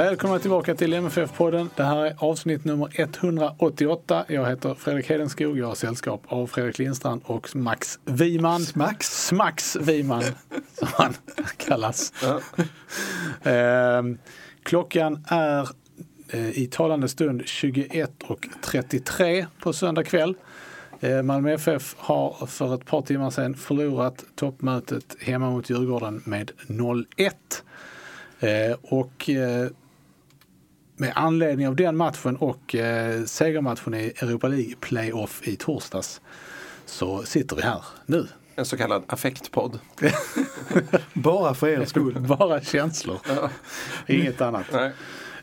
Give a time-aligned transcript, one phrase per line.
[0.00, 1.68] Välkomna tillbaka till MFF-podden.
[1.76, 4.24] Det här är avsnitt nummer 188.
[4.28, 5.58] Jag heter Fredrik Hedenskog.
[5.58, 8.60] Jag har sällskap av Fredrik Lindstrand och Max Wiman.
[8.74, 9.26] Max?
[9.26, 10.22] Smax Wiman,
[10.74, 11.14] som han
[11.56, 12.12] kallas.
[13.42, 14.02] Eh,
[14.62, 15.68] klockan är
[16.28, 20.34] eh, i talande stund 21.33 på söndag kväll.
[21.00, 26.50] Eh, Malmö FF har för ett par timmar sedan förlorat toppmötet hemma mot Djurgården med
[26.66, 27.04] 0-1.
[28.40, 29.68] Eh, och eh,
[31.00, 36.20] med anledning av den matchen och eh, segermatchen i Europa League Playoff i torsdags
[36.86, 38.26] så sitter vi här nu.
[38.56, 39.78] En så kallad affektpodd.
[41.12, 42.20] Bara för er skull.
[42.38, 43.18] Bara känslor.
[44.06, 44.74] Inget annat.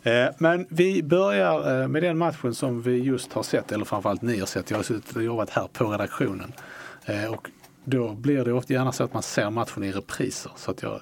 [0.03, 4.21] Eh, Men vi börjar eh, med den matchen som vi just har sett, eller framförallt
[4.21, 4.69] ni har sett.
[4.71, 6.53] Jag har suttit och jobbat här på redaktionen.
[7.05, 7.49] Eh, Och
[7.83, 10.51] då blir det ofta gärna så att man ser matchen i repriser.
[10.55, 11.01] Så att jag...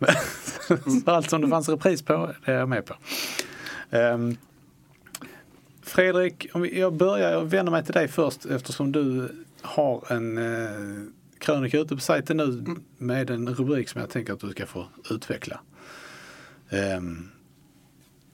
[1.04, 2.94] så allt som det fanns repris på, det är jag med på.
[3.90, 4.36] Ehm,
[5.82, 9.28] Fredrik, om jag börjar, jag vänder mig till dig först eftersom du
[9.62, 11.04] har en eh,
[11.38, 12.64] krönika ute på sajten nu
[12.98, 15.60] med en rubrik som jag tänker att du ska få utveckla.
[16.70, 17.28] Ehm,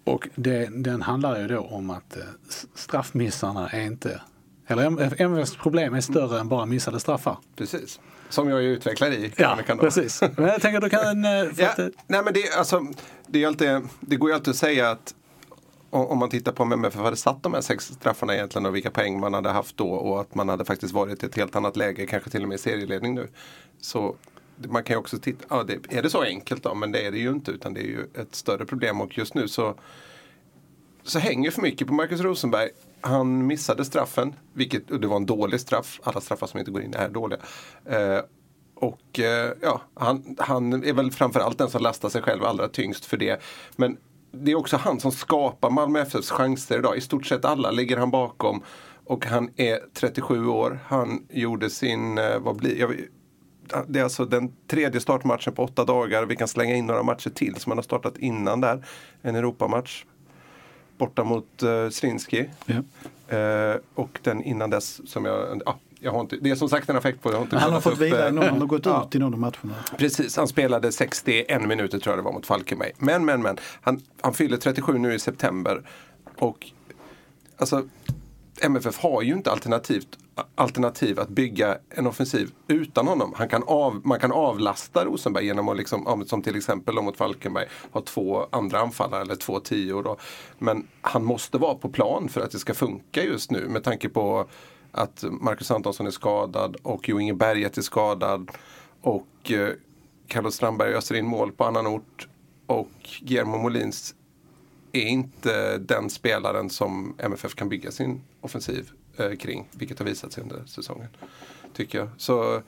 [0.04, 2.22] och det, den handlar ju då om att eh,
[2.74, 4.20] straffmissarna är inte,
[4.66, 7.38] eller MFs problem är större än bara missade straffar.
[7.56, 8.00] Precis.
[8.28, 9.82] Som jag ju utvecklar i Ja, krönikan då.
[9.82, 10.20] precis.
[10.36, 11.24] Men jag tänker du kan...
[11.24, 11.74] eh, Ja,
[12.06, 12.86] nej men det, är alltså,
[13.26, 13.68] det, alltid,
[14.00, 15.14] det går ju alltid att säga att
[15.90, 18.90] om man tittar på om MFF hade satt de här sex straffarna egentligen och vilka
[18.90, 21.76] poäng man hade haft då och att man hade faktiskt varit i ett helt annat
[21.76, 23.28] läge, kanske till och med i serieledning nu.
[23.80, 24.16] Så
[24.56, 26.74] man kan ju också titta, ja, det, är det så enkelt då?
[26.74, 29.34] Men det är det ju inte utan det är ju ett större problem och just
[29.34, 29.74] nu så
[31.02, 32.68] så hänger för mycket på Marcus Rosenberg.
[33.00, 36.00] Han missade straffen, vilket och det var en dålig straff.
[36.02, 37.38] Alla straffar som inte går in är dåliga.
[37.84, 38.20] Eh,
[38.74, 43.04] och eh, ja, han, han är väl framförallt den som lastar sig själv allra tyngst
[43.04, 43.42] för det.
[43.76, 43.96] Men
[44.40, 46.96] det är också han som skapar Malmö FFs chanser idag.
[46.96, 48.62] I stort sett alla ligger han bakom.
[49.04, 50.78] Och han är 37 år.
[50.86, 52.96] Han gjorde sin, eh, vad blir, jag,
[53.88, 56.26] det är alltså den tredje startmatchen på åtta dagar.
[56.26, 58.86] Vi kan slänga in några matcher till som han har startat innan där.
[59.22, 60.04] En Europamatch
[60.98, 62.50] borta mot uh, Srinski.
[63.28, 66.90] Eh, och den innan dess som jag, ja, jag har inte, det är som sagt
[66.90, 67.36] en affekt på det.
[67.36, 69.04] Har inte Han har fått vila eh, i någon, han har gått ja.
[69.08, 69.74] ut i någon av matcherna.
[69.98, 72.92] Precis, han spelade 61 minuter tror jag det var mot Falkenberg.
[72.98, 73.56] Men, men, men.
[73.80, 75.82] Han, han fyller 37 nu i september.
[76.38, 76.66] Och
[77.56, 77.84] alltså
[78.62, 80.08] MFF har ju inte alternativt,
[80.54, 83.32] alternativ att bygga en offensiv utan honom.
[83.36, 87.66] Han kan av, man kan avlasta Rosenberg genom att, liksom, som till exempel mot Falkenberg,
[87.90, 90.16] ha två andra anfallare eller två tior.
[90.58, 94.08] Men han måste vara på plan för att det ska funka just nu med tanke
[94.08, 94.46] på
[94.96, 98.50] att Marcus Antonsson är skadad och Jo Inge Berget är skadad.
[99.00, 99.68] Och eh,
[100.28, 102.28] Carlos Strandberg öser in mål på annan ort.
[102.66, 102.90] Och
[103.20, 104.14] Guillermo Molins
[104.92, 109.68] är inte den spelaren som MFF kan bygga sin offensiv eh, kring.
[109.72, 111.08] Vilket har visat sig under säsongen.
[111.72, 112.08] Tycker jag.
[112.16, 112.62] Så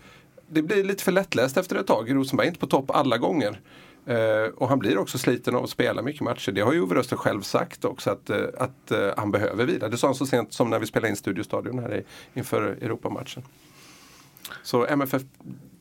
[0.49, 2.15] det blir lite för lättläst efter ett tag.
[2.15, 3.61] Rosenberg är inte på topp alla gånger.
[4.08, 6.52] Eh, och han blir också sliten av att spela mycket matcher.
[6.52, 9.88] Det har ju Ove Röster själv sagt också att, eh, att eh, han behöver vila.
[9.88, 12.02] Det sa han så sent som när vi spelade in Studiostadion här i,
[12.34, 13.43] inför Europamatchen.
[14.62, 15.22] Så MFF,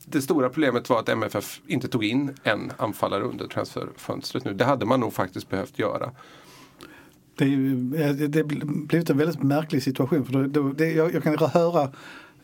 [0.04, 4.54] det stora problemet var att MFF inte tog in en anfallare under transferfönstret nu.
[4.54, 6.10] Det hade man nog faktiskt behövt göra.
[7.34, 10.24] Det, eh, det det har blivit en väldigt märklig situation.
[10.24, 11.92] För det, det, jag, jag kan höra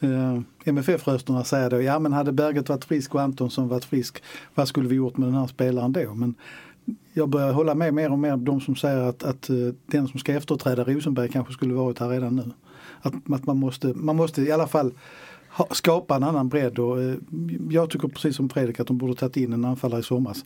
[0.00, 4.22] eh, MFF-rösterna säga då, ja men hade Berget varit frisk och Antonsson varit frisk,
[4.54, 6.14] vad skulle vi gjort med den här spelaren då?
[6.14, 6.34] Men
[7.12, 9.56] jag börjar hålla med mer och mer de som säger att, att eh,
[9.86, 12.44] den som ska efterträda Rosenberg kanske skulle varit här redan nu.
[13.00, 14.92] Att, att man, måste, man måste i alla fall
[15.48, 17.14] ha, skapa en annan bredd och eh,
[17.70, 20.44] jag tycker precis som Fredrik att de borde tagit in en anfallare i somras.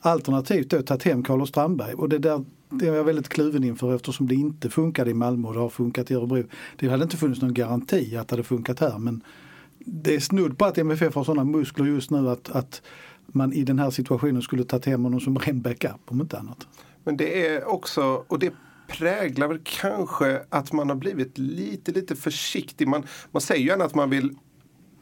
[0.00, 3.94] Alternativt då tagit hem Carlos Strandberg och det där det är jag väldigt kluven inför
[3.94, 6.44] eftersom det inte funkade i Malmö och det har funkat i Örebro.
[6.76, 9.22] Det hade inte funnits någon garanti att det hade funkat här men
[9.78, 12.82] det är snudd på att MFF har sådana muskler just nu att, att
[13.26, 16.66] man i den här situationen skulle tagit hem honom som ren backup om inte annat.
[17.04, 18.52] Men det är också, och det
[18.88, 22.88] präglar väl kanske att man har blivit lite, lite försiktig.
[22.88, 24.36] Man, man säger ju gärna att man vill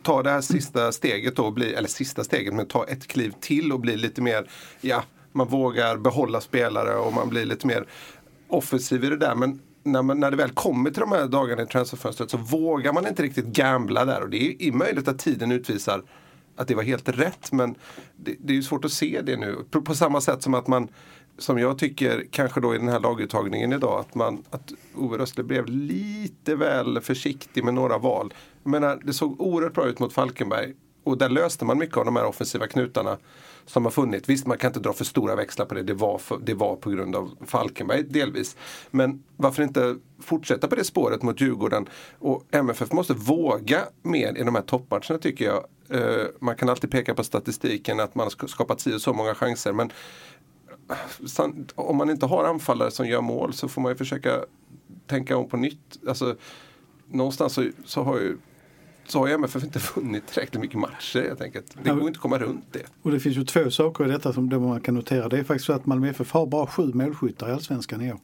[0.02, 3.72] ta det här sista steget då, bli, eller sista steget, men ta ett kliv till
[3.72, 5.04] och bli lite mer, ja,
[5.36, 7.86] man vågar behålla spelare och man blir lite mer
[8.48, 9.34] offensiv i det där.
[9.34, 12.92] Men när, man, när det väl kommer till de här dagarna i transferfönstret så vågar
[12.92, 14.22] man inte riktigt gambla där.
[14.22, 16.02] Och det är, möjligt att tiden utvisar
[16.56, 17.52] att det var helt rätt.
[17.52, 17.74] Men
[18.16, 19.56] det, det är ju svårt att se det nu.
[19.70, 20.88] På, på, samma sätt som att man,
[21.38, 25.44] som jag tycker kanske då i den här laguttagningen idag, att, man, att Ove Röstle
[25.44, 28.34] blev lite väl försiktig med några val.
[28.62, 30.74] Jag menar, det såg oerhört bra ut mot Falkenberg.
[31.04, 33.16] Och där löste man mycket av de här offensiva knutarna
[33.66, 34.28] som har funnits.
[34.28, 35.82] Visst, man kan inte dra för stora växlar på det.
[35.82, 38.56] Det var, för, det var på grund av Falkenberg delvis.
[38.90, 41.88] Men varför inte fortsätta på det spåret mot Djurgården?
[42.18, 45.64] Och MFF måste våga mer i de här toppmatcherna tycker jag.
[45.88, 49.34] Eh, man kan alltid peka på statistiken att man har skapat si och så många
[49.34, 49.72] chanser.
[49.72, 49.90] Men
[50.90, 54.44] eh, om man inte har anfallare som gör mål så får man ju försöka
[55.06, 55.98] tänka om på nytt.
[56.08, 56.36] Alltså,
[57.08, 58.36] någonstans så, så har ju
[59.10, 61.76] så har MFF inte vunnit tillräckligt mycket matcher helt enkelt.
[61.82, 62.82] Det går inte att komma runt det.
[63.02, 65.28] Och det finns ju två saker i detta som man kan notera.
[65.28, 68.18] Det är faktiskt så att Malmö FF har bara sju målskyttar i Allsvenskan i år.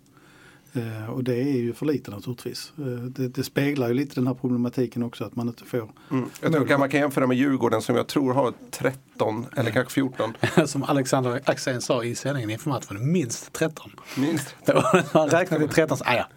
[0.74, 2.72] Eh, och det är ju för lite naturligtvis.
[2.78, 5.90] Eh, det, det, speglar ju lite den här problematiken också att man inte får.
[6.10, 6.24] Mm.
[6.40, 9.72] Jag tror att man kan jämföra med Djurgården som jag tror har 13 eller mm.
[9.72, 10.32] kanske 14.
[10.66, 13.90] som Alexander Axén sa i sändningen inför matchen, minst 13.
[14.16, 14.54] Minst.
[15.12, 16.28] Han räknade till 13 så, ja.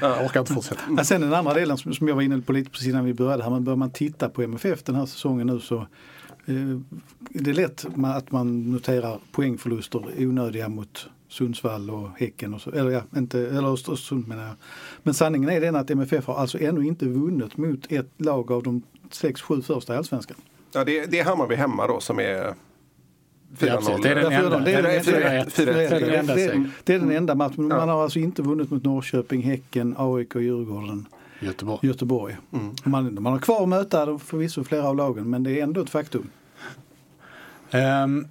[0.00, 0.80] jag orkar inte fortsätta.
[0.96, 3.14] Ja, sen den andra delen som, som jag var inne på lite precis innan vi
[3.14, 5.76] började här, men bör man titta på MFF den här säsongen nu så
[6.46, 6.80] eh,
[7.18, 12.90] det är lätt att man noterar poängförluster onödiga mot Sundsvall och Häcken och så, eller
[12.90, 14.54] ja, inte, eller Östersund menar jag.
[15.02, 18.62] Men sanningen är den att MFF har alltså ännu inte vunnit mot ett lag av
[18.62, 20.36] de sex, sju första i Allsvenskan.
[20.72, 22.54] Ja, det, det är Hammarby hemma då som är
[23.58, 24.02] 4-0.
[24.02, 24.54] Det är den enda.
[26.84, 27.68] Det är den enda matchen.
[27.68, 31.06] Man har alltså inte vunnit mot Norrköping, Häcken, AIK, Djurgården.
[31.40, 31.78] Göteborg.
[31.82, 32.36] Göteborg.
[32.52, 32.74] Mm.
[32.84, 35.90] Man, man har kvar att möta förvisso flera av lagen men det är ändå ett
[35.90, 36.30] faktum.
[37.72, 38.26] Um,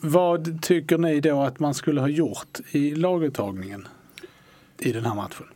[0.00, 3.88] vad tycker ni då att man skulle ha gjort i laguttagningen
[4.78, 5.46] i den här matchen?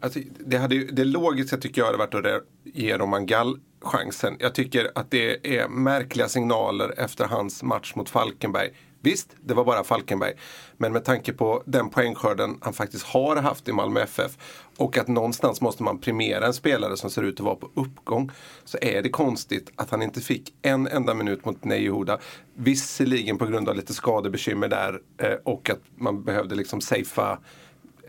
[0.00, 4.36] Alltså, det, hade, det logiska tycker jag hade varit att ge Roman Gall chansen.
[4.38, 8.70] Jag tycker att det är märkliga signaler efter hans match mot Falkenberg.
[9.00, 10.32] Visst, det var bara Falkenberg.
[10.76, 14.38] Men med tanke på den poängskörden han faktiskt har haft i Malmö FF
[14.76, 18.30] och att någonstans måste man premiera en spelare som ser ut att vara på uppgång.
[18.64, 22.18] Så är det konstigt att han inte fick en enda minut mot Nejuhuda.
[22.54, 27.38] Visserligen på grund av lite skadebekymmer där eh, och att man behövde liksom safea.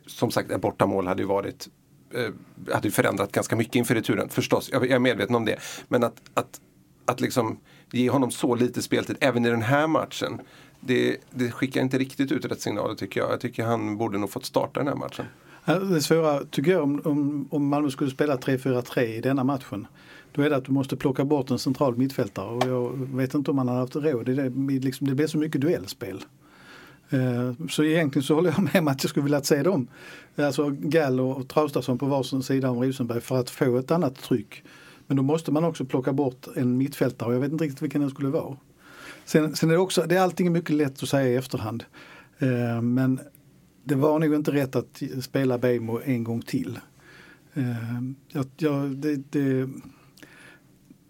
[0.06, 1.68] Som sagt, ett bortamål hade ju varit
[2.13, 2.30] eh,
[2.74, 4.30] hade ju förändrat ganska mycket inför returen.
[4.30, 5.59] Förstås, jag är medveten om det.
[5.88, 6.62] Men att, att,
[7.06, 7.59] att liksom
[7.91, 10.41] ge honom så lite speltid även i den här matchen
[10.79, 13.31] det, det skickar inte riktigt ut rätt signaler tycker jag.
[13.31, 15.25] Jag tycker han borde nog fått starta den här matchen.
[15.65, 19.87] Det svåra tycker jag om, om, om Malmö skulle spela 3-4-3 i denna matchen.
[20.31, 23.51] Då är det att du måste plocka bort en central mittfältare och jag vet inte
[23.51, 24.25] om man har haft råd.
[24.25, 24.49] Det,
[24.79, 26.23] liksom, det blir så mycket duellspel.
[27.09, 29.87] Eh, så egentligen så håller jag med om att jag skulle vilja se dem.
[30.35, 34.63] Alltså Gall och Traustason på varsin sida om Rosenberg för att få ett annat tryck.
[35.07, 38.01] Men då måste man också plocka bort en mittfältare och jag vet inte riktigt vilken
[38.01, 38.57] det skulle vara.
[39.29, 41.83] Sen, sen är det också, det är allting mycket lätt att säga i efterhand.
[42.39, 43.19] Eh, men
[43.83, 46.79] det var nog inte rätt att spela Bejmo en gång till.
[47.53, 47.63] Eh,
[48.27, 49.69] jag, jag, det, det,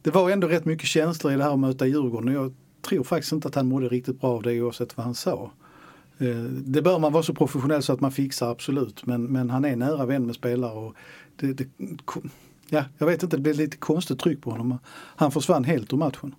[0.02, 3.04] det, var ändå rätt mycket känslor i det här att möta Djurgården och jag tror
[3.04, 5.52] faktiskt inte att han mådde riktigt bra av det oavsett vad han sa.
[6.18, 9.66] Eh, det bör man vara så professionell så att man fixar absolut men, men han
[9.66, 10.96] är nära vän med spelare och
[11.36, 11.68] det, det,
[12.70, 14.80] ja, jag vet inte, det blev lite konstigt tryck på honom.
[15.16, 16.36] Han försvann helt ur matchen.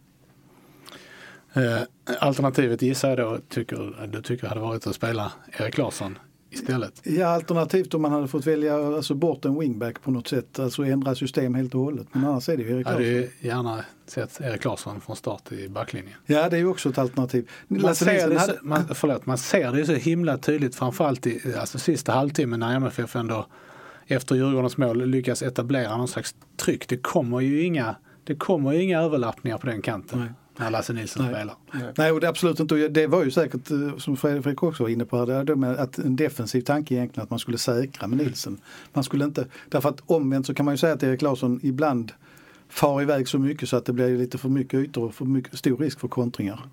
[1.52, 1.82] Eh,
[2.18, 6.18] alternativet gissar jag då tycker, du tycker hade varit att spela Erik Larsson
[6.50, 7.00] istället?
[7.04, 10.84] Ja, alternativt om man hade fått välja alltså, bort en wingback på något sätt, alltså
[10.84, 12.06] ändra system helt och hållet.
[12.12, 13.02] Men annars är det ju Erik Larsson.
[13.02, 16.14] Jag hade gärna sett Erik Larsson från start i backlinjen.
[16.26, 17.50] Ja, det är ju också ett alternativ.
[17.68, 21.78] Man ser, det så, man, förlåt, man ser det så himla tydligt framförallt i alltså,
[21.78, 23.46] sista halvtimmen när MFF ändå
[24.06, 26.88] efter Djurgårdens mål lyckas etablera någon slags tryck.
[26.88, 30.18] Det kommer ju inga, det kommer inga överlappningar på den kanten.
[30.18, 30.28] Nej
[30.60, 31.34] när Lasse Nilsson Nej.
[31.34, 31.56] spelar.
[31.96, 32.88] Nej, och det absolut inte.
[32.88, 35.26] Det var ju säkert, eh, som Fredrik också var inne på,
[35.56, 38.58] med att en defensiv tanke egentligen att man skulle säkra med Nilsson.
[38.92, 42.12] Man skulle inte, därför att omvänt så kan man ju säga att Erik Larsson ibland
[42.68, 45.58] far iväg så mycket så att det blir lite för mycket ytor och för mycket,
[45.58, 46.66] stor risk för kontringar.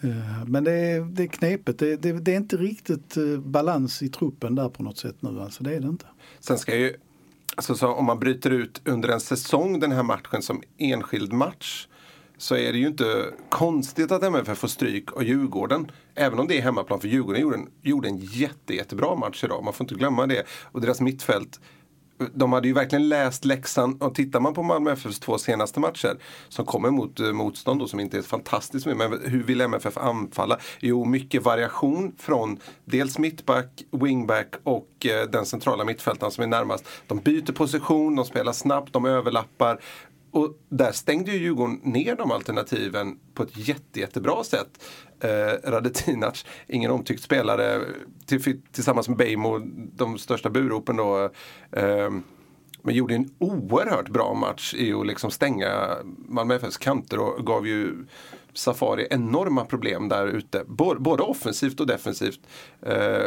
[0.00, 1.78] Eh, Men det är, det är knepet.
[1.78, 5.40] Det, det, det är inte riktigt eh, balans i truppen där på något sätt nu.
[5.40, 6.06] Alltså, det är det inte.
[6.40, 6.94] Sen ska ju,
[7.56, 11.86] alltså så om man bryter ut under en säsong den här matchen som enskild match
[12.38, 15.90] så är det ju inte konstigt att MFF får stryk av Djurgården.
[16.14, 19.64] Även om det är hemmaplan för Djurgården gjorde en, gjorde en jätte, jättebra match idag.
[19.64, 20.46] Man får inte glömma det.
[20.72, 21.60] Och deras mittfält
[22.34, 26.18] de hade ju verkligen läst läxan och tittar man på Malmö FFs två senaste matcher
[26.48, 30.58] som kommer mot eh, motstånd då, som inte är fantastiskt men hur vill MFF anfalla?
[30.80, 36.88] Jo, mycket variation från dels mittback, wingback och eh, den centrala mittfältaren som är närmast.
[37.06, 39.80] De byter position, de spelar snabbt, de överlappar.
[40.30, 44.84] Och där stängde ju Djurgården ner de alternativen på ett jätte, jättebra sätt.
[45.20, 47.80] Eh, Radetinac, ingen omtyckt spelare,
[48.26, 49.58] till, tillsammans med Beijmo,
[49.96, 51.30] de största buropen då.
[51.72, 52.10] Eh,
[52.82, 55.96] men gjorde en oerhört bra match i att liksom stänga
[56.28, 58.06] Malmö FFs kanter och gav ju
[58.52, 60.64] Safari enorma problem där ute.
[60.98, 62.40] Både offensivt och defensivt.
[62.82, 63.24] Eh,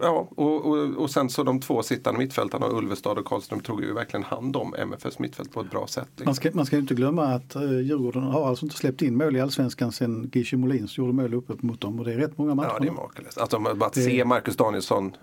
[0.00, 3.92] ja, och, och, och sen så de två sittande mittfältarna, Ulvestad och Karlström, tog ju
[3.92, 6.08] verkligen hand om MFFs mittfält på ett bra sätt.
[6.08, 6.24] Liksom.
[6.24, 9.36] Man, ska, man ska inte glömma att uh, Djurgården har alltså inte släppt in mål
[9.36, 12.54] i Allsvenskan sen Gische Molins gjorde mål uppe mot dem och det är rätt många
[12.54, 12.70] matcher.
[12.72, 13.38] Ja, det är makalöst.
[13.38, 14.02] Alltså, bara att det...
[14.02, 15.16] se Marcus Danielsson,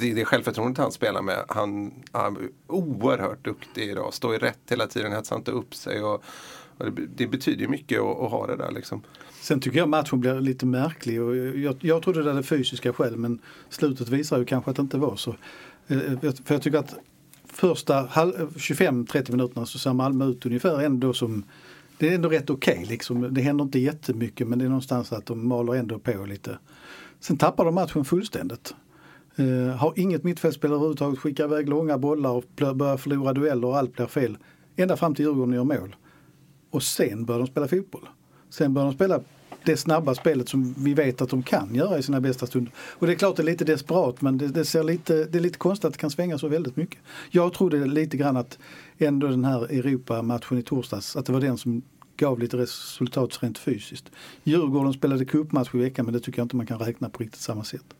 [0.00, 4.14] det, det självförtroendet han spelar med, han, han är oerhört duktig idag.
[4.14, 6.02] Står i rätt hela tiden, hetsar inte upp sig.
[6.02, 6.24] Och
[6.78, 9.02] det, det, betyder ju mycket att, att ha det där liksom.
[9.40, 13.16] Sen tycker jag matchen blir lite märklig och jag, jag trodde det hade fysiska skäl
[13.16, 13.38] men
[13.68, 15.36] slutet visar ju kanske att det inte var så.
[15.86, 16.94] Eh, eh, för jag tycker att
[17.46, 21.44] första 25-30 eh, minuterna så ser Malmö ut ungefär ändå som
[21.98, 23.34] det är ändå rätt okej okay, liksom.
[23.34, 26.58] Det händer inte jättemycket men det är någonstans att de maler ändå på lite.
[27.20, 28.74] Sen tappar de matchen fullständigt.
[29.38, 33.96] Uh, har inget mittfältspel överhuvudtaget, skickar iväg långa bollar och börjar förlora dueller och allt
[33.96, 34.38] blir fel.
[34.76, 35.96] Ända fram till Djurgården gör mål.
[36.74, 38.08] Och sen börjar de spela fotboll.
[38.50, 39.20] Sen börjar de spela
[39.64, 42.72] det snabba spelet som vi vet att de kan göra i sina bästa stunder.
[42.78, 45.42] Och det är klart det är lite desperat men det, det, ser lite, det är
[45.42, 46.98] lite konstigt att det kan svänga så väldigt mycket.
[47.30, 48.58] Jag trodde lite grann att
[48.98, 51.82] ändå den här Europa-matchen i torsdags, att det var den som
[52.16, 54.10] gav lite resultat rent fysiskt.
[54.44, 57.40] Djurgården spelade cupmatch i veckan men det tycker jag inte man kan räkna på riktigt
[57.40, 57.94] samma sätt.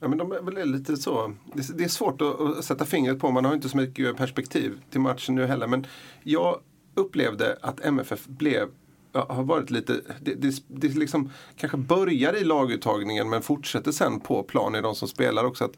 [0.00, 1.34] Ja, men de är väl lite så.
[1.74, 5.34] Det är svårt att sätta fingret på, man har inte så mycket perspektiv till matchen
[5.34, 5.66] nu heller.
[5.66, 5.86] Men
[6.22, 6.60] jag
[6.96, 8.68] upplevde att MFF blev
[9.12, 14.42] har varit lite, det, det, det liksom kanske börjar i laguttagningen men fortsätter sen på
[14.42, 15.64] plan i de som spelar också.
[15.64, 15.76] Att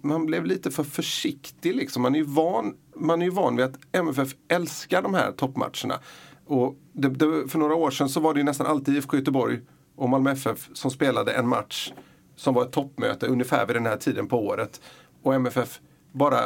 [0.00, 2.02] man blev lite för försiktig liksom.
[2.02, 6.00] Man är ju van, man är ju van vid att MFF älskar de här toppmatcherna.
[6.46, 9.60] Och det, det, för några år sedan så var det ju nästan alltid IFK Göteborg
[9.96, 11.92] och Malmö FF som spelade en match
[12.36, 14.80] som var ett toppmöte ungefär vid den här tiden på året.
[15.22, 15.80] Och MFF
[16.12, 16.40] bara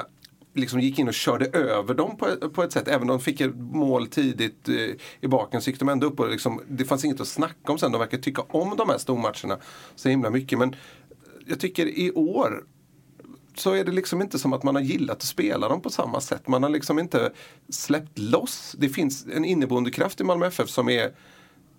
[0.54, 2.88] liksom gick in och körde över dem på, på ett sätt.
[2.88, 4.74] Även om de fick ett mål tidigt eh,
[5.20, 7.78] i baken så gick de ändå upp och liksom, det fanns inget att snacka om
[7.78, 7.92] sen.
[7.92, 9.58] De verkar tycka om de här stormatcherna
[9.94, 10.58] så himla mycket.
[10.58, 10.76] Men
[11.46, 12.64] jag tycker i år
[13.54, 16.20] så är det liksom inte som att man har gillat att spela dem på samma
[16.20, 16.48] sätt.
[16.48, 17.32] Man har liksom inte
[17.68, 18.74] släppt loss.
[18.78, 21.12] Det finns en inneboende kraft i Malmö FF som, är,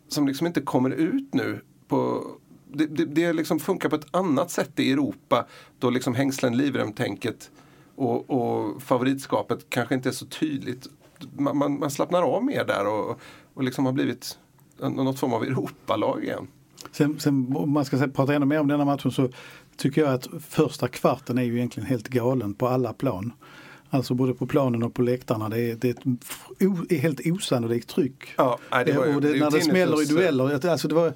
[0.08, 1.62] som liksom inte kommer ut nu.
[1.88, 2.28] På,
[2.74, 5.48] det, det, det liksom funkar på ett annat sätt i Europa
[5.80, 7.52] då liksom hängslen livrem-tänket
[7.96, 10.88] och, och, favoritskapet kanske inte är så tydligt.
[11.38, 13.20] Man, man, man slappnar av mer där och,
[13.54, 14.38] och liksom har blivit
[14.78, 16.48] något form av Europalag igen.
[16.92, 19.30] Sen, sen om man ska prata ännu mer om denna matchen så
[19.78, 23.34] tycker jag att första kvarten är ju egentligen helt galen på alla plan.
[23.90, 25.50] Alltså både på planen och på läktarna.
[25.50, 25.96] Det är, det är
[26.92, 28.34] ett helt osannolikt tryck.
[28.38, 30.68] Ja, det var ju, och det, det när det smäller i dueller.
[30.68, 31.14] Alltså det var,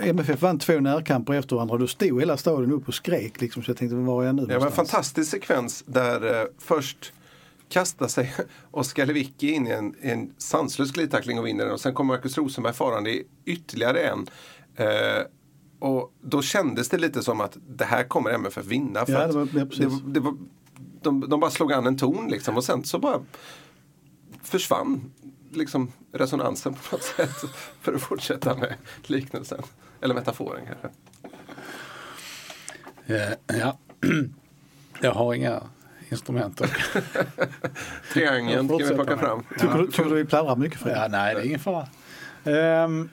[0.00, 3.40] MFF vann två närkamper efter varandra och då stod hela stadion upp och skrek.
[3.40, 6.46] Liksom, så jag tänkte, var är jag nu Det var en fantastisk sekvens där eh,
[6.58, 7.12] först
[7.68, 8.34] kastar sig
[8.70, 12.38] Oskar Lewicki in i en, en sanslös glidtackling och vinner den och sen kommer Marcus
[12.38, 14.26] Rosenberg farande i ytterligare en.
[14.76, 15.22] Eh,
[15.78, 19.06] och då kändes det lite som att det här kommer MFF vinna.
[19.06, 20.36] För ja, det var, ja, det, det var,
[21.02, 23.20] de, de bara slog an en ton liksom och sen så bara
[24.42, 25.12] försvann
[25.52, 27.36] liksom resonansen på något sätt.
[27.80, 29.62] För att fortsätta med liknelsen.
[30.00, 30.88] Eller metaforen kanske.
[33.06, 33.78] Eh, ja,
[35.00, 35.62] jag har inga
[36.08, 36.62] instrument.
[38.12, 39.42] Triangeln kan vi plocka fram.
[39.58, 40.96] Tycker, du, tycker du vi pladdrar mycket för det?
[40.96, 41.86] Ja, nej, det är ingen fara.
[42.84, 43.10] Um,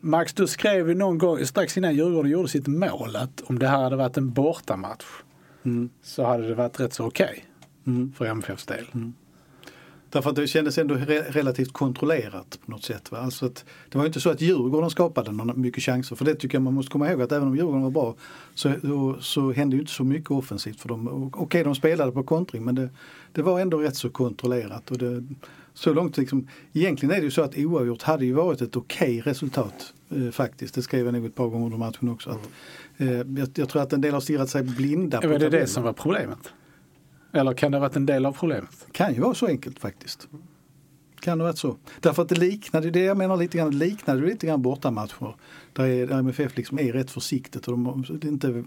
[0.00, 3.68] Max, du skrev ju någon gång strax innan Djurgården gjorde sitt mål att om det
[3.68, 5.04] här hade varit en bortamatch
[5.64, 5.90] mm.
[6.02, 8.12] så hade det varit rätt så okej okay mm.
[8.12, 8.86] för MFFs del.
[8.94, 9.14] Mm.
[10.12, 13.12] Därför att det kändes ändå re relativt kontrollerat på något sätt.
[13.12, 13.18] Va?
[13.18, 16.16] Alltså att, det var inte så att Djurgården skapade någon, mycket chanser.
[16.16, 18.14] För det tycker jag man måste komma ihåg att även om Djurgården var bra
[18.54, 21.08] så, så, så hände inte så mycket offensivt för dem.
[21.08, 22.88] Okej, okay, de spelade på kontring men det,
[23.32, 24.90] det var ändå rätt så kontrollerat.
[24.90, 25.24] Och det,
[25.74, 29.20] så långt liksom, egentligen är det ju så att oavgjort hade ju varit ett okej
[29.20, 30.74] okay resultat eh, faktiskt.
[30.74, 32.30] Det skrev jag nog ett par gånger under matchen också.
[32.30, 32.48] Att,
[32.96, 35.82] eh, jag, jag, tror att en del har stirrat sig blinda Är det det som
[35.82, 36.52] var problemet?
[37.32, 38.86] Eller kan det ha varit en del av problemet?
[38.92, 40.28] Kan ju vara så enkelt faktiskt.
[41.20, 41.76] Kan det ha varit så.
[42.00, 45.36] Därför att det liknade, det jag menar lite grann, det liknade lite grann bortamatcher.
[45.72, 48.64] Där, är, där MFF liksom är rätt försiktigt och de, det är inte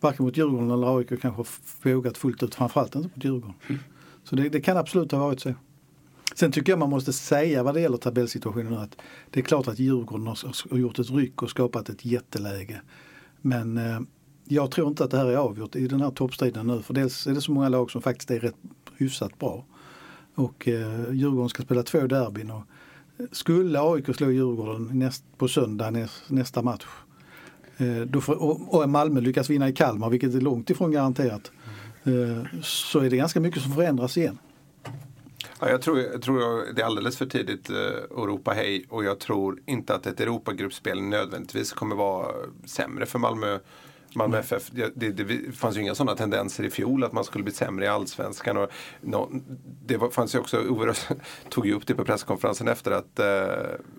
[0.00, 1.44] varken mot Djurgården eller AIK kanske
[1.82, 3.54] vågat fullt ut, framförallt inte mot Djurgården.
[3.68, 3.80] Mm.
[4.24, 5.54] Så det, det, kan absolut ha varit så.
[6.34, 8.96] Sen tycker jag man måste säga vad det gäller tabellsituationen att
[9.30, 12.80] det är klart att Djurgården har, har gjort ett ryck och skapat ett jätteläge.
[13.40, 14.00] Men eh,
[14.44, 16.82] jag tror inte att det här är avgjort i den här toppstriden nu.
[16.82, 18.56] För dels är det så många lag som faktiskt är rätt
[18.96, 19.64] hyfsat bra.
[20.34, 22.50] Och eh, Djurgården ska spela två derbyn.
[22.50, 22.62] Och
[23.18, 26.86] eh, skulle AIK slå Djurgården näst, på söndag näst, nästa match
[27.76, 31.52] eh, då får, och, och Malmö lyckas vinna i Kalmar, vilket är långt ifrån garanterat,
[32.04, 34.38] eh, så är det ganska mycket som förändras igen.
[35.60, 37.76] Ja, jag, tror, jag tror det är alldeles för tidigt eh,
[38.18, 42.26] att ropa hej och jag tror inte att ett Europagruppspel nödvändigtvis kommer vara
[42.64, 43.58] sämre för Malmö
[44.14, 47.52] Malmö FF, det, det, fanns ju inga sådana tendenser i fjol att man skulle bli
[47.52, 48.56] sämre i allsvenskan.
[48.56, 49.42] Och, no,
[49.86, 50.94] det var, fanns ju också, Ove
[51.48, 53.26] tog ju upp det på presskonferensen efter att eh,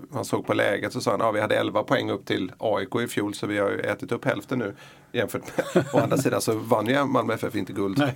[0.09, 2.51] man såg på läget så sa han att ja, vi hade 11 poäng upp till
[2.57, 4.75] AIK i fjol så vi har ju ätit upp hälften nu.
[5.11, 8.01] Jämfört med, å andra sidan så vann ju Malmö FF inte guld.
[8.01, 8.09] Eh,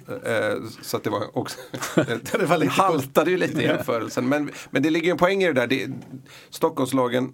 [0.82, 1.58] så det var också,
[2.32, 4.30] det, var lite haltade ju lite i jämförelsen.
[4.30, 5.68] Men, men det ligger ju en poäng i det där.
[5.68, 5.89] Det,
[6.50, 7.34] Stockholmslagen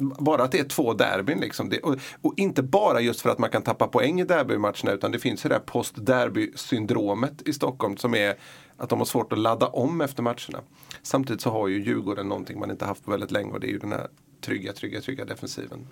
[0.00, 1.40] bara att det är två derbyn.
[1.40, 1.68] Liksom.
[1.68, 5.12] Det, och, och, inte bara just för att man kan tappa poäng i derbymatcherna utan
[5.12, 8.34] det finns ju det här post-derby-syndromet i Stockholm som är
[8.76, 10.60] att de har svårt att ladda om efter matcherna.
[11.02, 13.72] Samtidigt så har ju Djurgården någonting man inte haft på väldigt länge och det är
[13.72, 14.08] ju den här
[14.40, 15.86] trygga, trygga, trygga defensiven.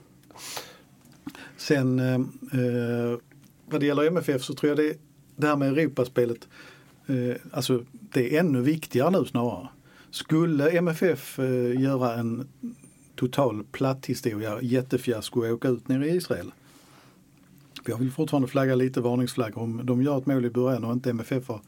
[1.57, 3.19] Sen eh, eh
[3.71, 4.99] vad det gäller MFF så tror jag det,
[5.37, 6.49] det här med Europaspelet,
[7.07, 9.69] eh, alltså det är ännu viktigare nu snarare.
[10.11, 12.49] Skulle MFF eh, göra en
[13.19, 16.53] total platt historia, jättefiasko att åka ut nere i Israel.
[17.87, 19.63] Jag vill fortfarande flagga lite varningsflaggor.
[19.63, 21.61] Om de gör ett mål i början och inte MFF har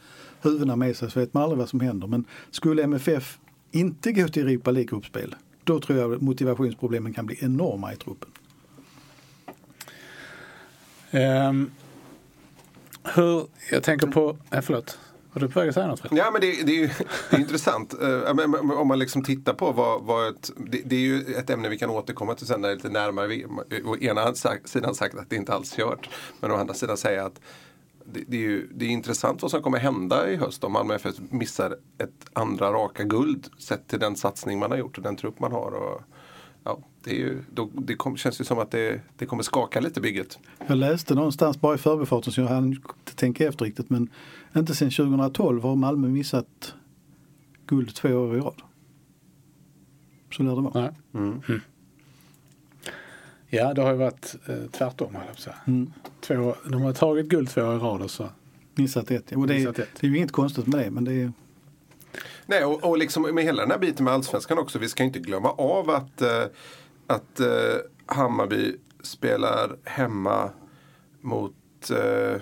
[0.43, 2.07] huvudena med sig så vet man aldrig vad som händer.
[2.07, 3.39] Men skulle MFF
[3.71, 8.31] inte gå till Europa League-gruppspel då tror jag motivationsproblemen kan bli enorma i truppen.
[11.13, 11.71] Um,
[13.15, 14.99] hur, jag tänker på, äh, förlåt.
[15.33, 16.03] Var du på väg att säga något?
[16.11, 16.91] Ja, men det, det är ju
[17.31, 17.95] det är intressant.
[18.03, 21.69] Uh, om man liksom tittar på vad, vad ett, det, det, är ju ett ämne
[21.69, 23.27] vi kan återkomma till sen när det är lite närmare.
[23.27, 26.09] Vi, eh, å ena sidan sagt att det inte alls kört.
[26.41, 27.41] Men å andra sidan säga att
[28.05, 30.95] det, det, är ju, det är intressant vad som kommer hända i höst om Malmö
[30.95, 35.17] FF missar ett andra raka guld sett till den satsning man har gjort och den
[35.17, 35.73] trupp man har.
[35.73, 36.03] Och,
[36.65, 39.81] ja, det, är ju, då, det kom, känns ju som att det, det kommer skaka
[39.81, 40.39] lite bygget.
[40.67, 44.09] Jag läste någonstans bara i förbifarten så jag hann inte tänka efter riktigt men
[44.57, 46.75] inte sedan 2012 har Malmö missat
[47.67, 48.63] guld två år i rad.
[50.33, 50.95] Så lär det vara.
[51.15, 51.43] Mm.
[51.49, 51.61] Mm.
[53.49, 55.93] Ja, det har ju varit eh, tvärtom, jag mm.
[56.21, 58.29] Två, De har tagit guld två år i rad och så
[58.75, 59.33] missat ett.
[59.33, 59.89] Och det, missat ett.
[60.01, 61.33] det är ju inget konstigt med det, men det är
[62.47, 64.79] Nej, och, och liksom med hela den här biten med allsvenskan också.
[64.79, 66.45] Vi ska inte glömma av att, eh,
[67.07, 67.47] att eh,
[68.07, 70.51] Hammarby spelar hemma
[71.21, 72.41] mot eh,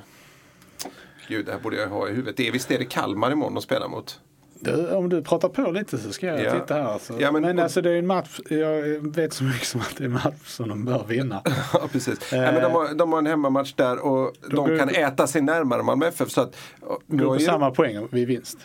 [1.29, 2.37] Gud, det här borde jag ha i huvudet.
[2.37, 4.21] Det är, visst är det Kalmar imorgon de spelar mot?
[4.61, 6.61] Du, om du pratar på lite så ska jag ja.
[6.61, 6.85] titta här.
[6.85, 7.21] Alltså.
[7.21, 8.83] Ja, men, men alltså det är en match, jag
[9.15, 11.43] vet så mycket som att det är en match som de bör vinna.
[11.73, 12.33] ja precis.
[12.33, 15.27] Eh, ja, men de, har, de har en hemmamatch där och de, de kan äta
[15.27, 16.31] sig närmare Malmö FF.
[16.31, 16.57] Så att,
[17.07, 18.59] går på samma poäng vid vinst.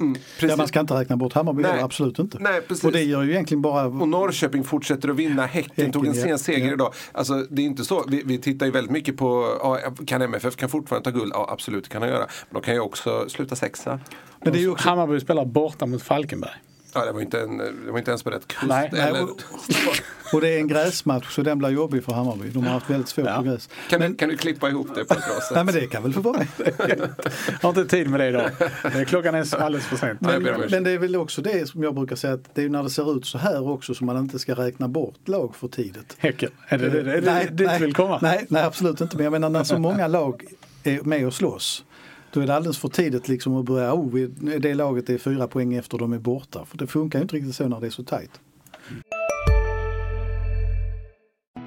[0.00, 1.80] Mm, ja, man ska inte räkna bort Hammarby Nej.
[1.80, 2.38] absolut inte.
[2.38, 3.86] Nej, och det gör ju egentligen bara...
[3.86, 5.46] Och Norrköping fortsätter att vinna.
[5.46, 6.72] Häcken, Häcken tog en sen seger ja.
[6.72, 6.94] idag.
[7.12, 8.04] Alltså, det är inte så.
[8.08, 11.32] Vi, vi, tittar ju väldigt mycket på, ja, kan MFF kan fortfarande ta guld?
[11.34, 12.26] Ja absolut, kan de göra.
[12.50, 14.00] Men de kan ju också sluta sexa.
[14.40, 14.88] Men det är ju också...
[14.88, 16.60] Hammarby spelar borta mot Falkenberg.
[16.96, 18.62] Ja, det var inte, en, det var inte ens på rätt kust.
[18.68, 19.22] Nej, eller...
[19.22, 19.40] och,
[20.32, 22.48] och, det är en gräsmatch så den blir jobbig för Hammarby.
[22.48, 23.36] De har haft väldigt svårt ja.
[23.36, 23.68] på gräs.
[23.90, 25.54] Kan, men, du, kan du klippa ihop det på ett bra sätt?
[25.54, 26.48] Nej men det kan väl få vara med.
[27.48, 28.50] jag har inte tid med det idag.
[29.06, 30.20] Klockan är alldeles för sent.
[30.20, 32.82] Men, men, det är väl också det som jag brukar säga att det är när
[32.82, 36.16] det ser ut så här också som man inte ska räkna bort lag för tidigt.
[36.18, 38.18] Häcken, är det, är det, är det nej, dit nej, vill komma?
[38.22, 40.44] Nej, nej absolut inte men jag menar när så många lag
[40.82, 41.84] är med och slåss
[42.36, 44.14] då är det alldeles för tidigt liksom att börja, oh,
[44.60, 46.64] det laget är fyra poäng efter de är borta.
[46.64, 48.40] För det funkar ju inte riktigt så när det är så tajt.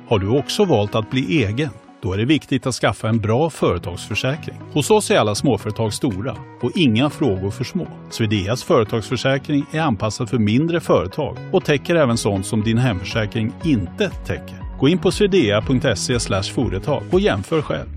[0.07, 1.69] Har du också valt att bli egen?
[2.01, 4.55] Då är det viktigt att skaffa en bra företagsförsäkring.
[4.73, 7.87] Hos oss är alla småföretag stora och inga frågor för små.
[8.09, 14.09] Swedeas företagsförsäkring är anpassad för mindre företag och täcker även sånt som din hemförsäkring inte
[14.09, 14.77] täcker.
[14.79, 16.19] Gå in på swedea.se
[16.53, 17.89] företag och jämför själv.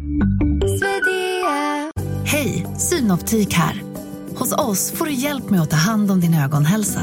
[3.02, 3.82] Synoptik här.
[4.36, 7.02] Hos oss får du hjälp med att ta hand om din ögonhälsa.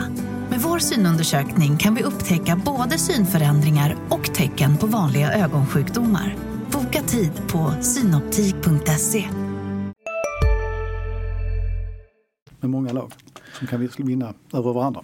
[0.49, 6.35] Med vår synundersökning kan vi upptäcka både synförändringar och tecken på vanliga ögonsjukdomar.
[6.71, 9.29] Boka tid på synoptik.se.
[12.59, 13.11] Med många lag
[13.53, 15.03] som kan vinna över varandra.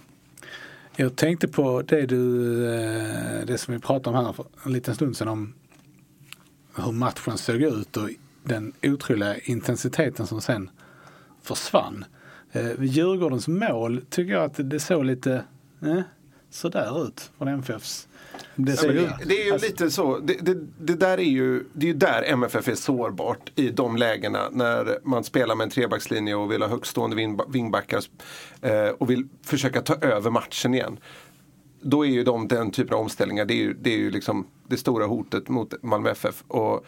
[0.96, 4.94] Jag tänkte på det du, eh, det som vi pratade om här för en liten
[4.94, 5.54] stund sedan om
[6.74, 8.10] hur matchen såg ut och
[8.42, 10.70] den otroliga intensiteten som sen
[11.46, 12.04] försvann.
[12.52, 15.44] Eh, Djurgårdens mål tycker jag att det såg lite
[15.82, 16.00] eh,
[16.50, 18.08] sådär ut från MFFs
[18.54, 20.18] Det Ja, det, det är ju lite så.
[20.18, 20.34] Det,
[20.78, 24.98] det, där är ju, det är ju där MFF är sårbart i de lägena när
[25.02, 28.02] man spelar med en trebackslinje och vill ha högstående vingba- vingbackar
[28.62, 30.98] eh, och vill försöka ta över matchen igen.
[31.80, 34.46] Då är ju de, den typen av omställningar, det är ju, det är ju liksom
[34.68, 36.44] det stora hotet mot Malmö FF.
[36.48, 36.86] Och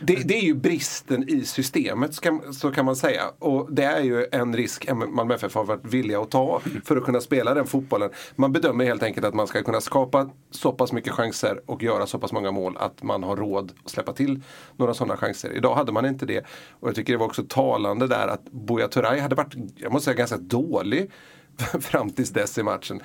[0.00, 2.20] det, det är ju bristen i systemet
[2.52, 3.22] så kan man säga.
[3.38, 7.04] Och det är ju en risk Malmö FF har varit villiga att ta för att
[7.04, 8.10] kunna spela den fotbollen.
[8.36, 12.06] Man bedömer helt enkelt att man ska kunna skapa så pass mycket chanser och göra
[12.06, 14.42] så pass många mål att man har råd att släppa till
[14.76, 15.52] några sådana chanser.
[15.52, 16.44] Idag hade man inte det.
[16.70, 20.04] Och jag tycker det var också talande där att Buya Turay hade varit, jag måste
[20.04, 21.10] säga, ganska dålig
[21.80, 23.00] fram tills dess i matchen.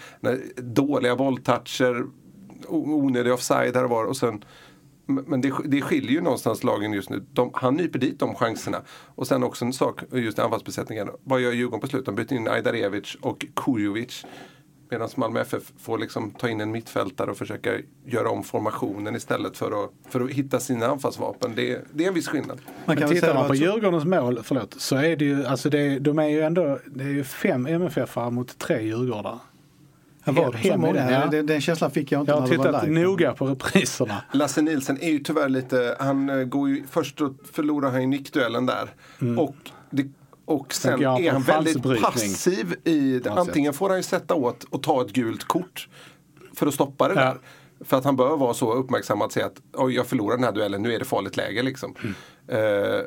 [0.55, 2.05] Dåliga bolltoucher,
[2.67, 4.43] onödig offside här och var och sen
[5.07, 7.25] men det, det skiljer ju någonstans lagen just nu.
[7.33, 8.81] De, han nyper dit de chanserna.
[9.15, 11.09] Och sen också en sak just anfallsbesättningen.
[11.23, 12.05] Vad gör Djurgården på slutet?
[12.05, 14.25] De byter in Ajdarevic och Kujovic.
[14.89, 17.71] Medan Malmö FF får liksom ta in en mittfältare och försöka
[18.05, 21.51] göra om formationen istället för att, för att hitta sina anfallsvapen.
[21.55, 22.61] Det, det är en viss skillnad.
[22.85, 25.69] Man kan Men tittar man på att- Djurgårdens mål, förlåt, så är det ju, alltså
[25.69, 29.39] det, de är ju ändå, det är ju fem MFF-are mot tre Djurgårdare.
[30.35, 30.93] Ja, var det så Hem i många?
[30.93, 31.25] den, ja.
[31.31, 34.23] Den, den känslan fick jag inte Jag har när det var tittat noga på repriserna.
[34.31, 38.65] Lasse Nilsen är ju tyvärr lite, han eh, går ju, först förlorar han ju nickduellen
[38.65, 38.89] där.
[39.37, 39.55] Och,
[39.89, 40.05] det,
[40.45, 44.63] och sen jag är han väldigt passiv i, Ja, antingen får han ju sätta åt
[44.63, 45.87] och ta ett gult kort
[46.53, 47.21] för att stoppa det Ja.
[47.21, 47.37] där.
[47.85, 50.51] För att han bör vara så uppmärksam att säga att Oj, jag förlorar den här
[50.51, 51.95] duellen, nu är det farligt läge liksom.
[52.03, 52.93] Mm.
[52.93, 52.99] Eh,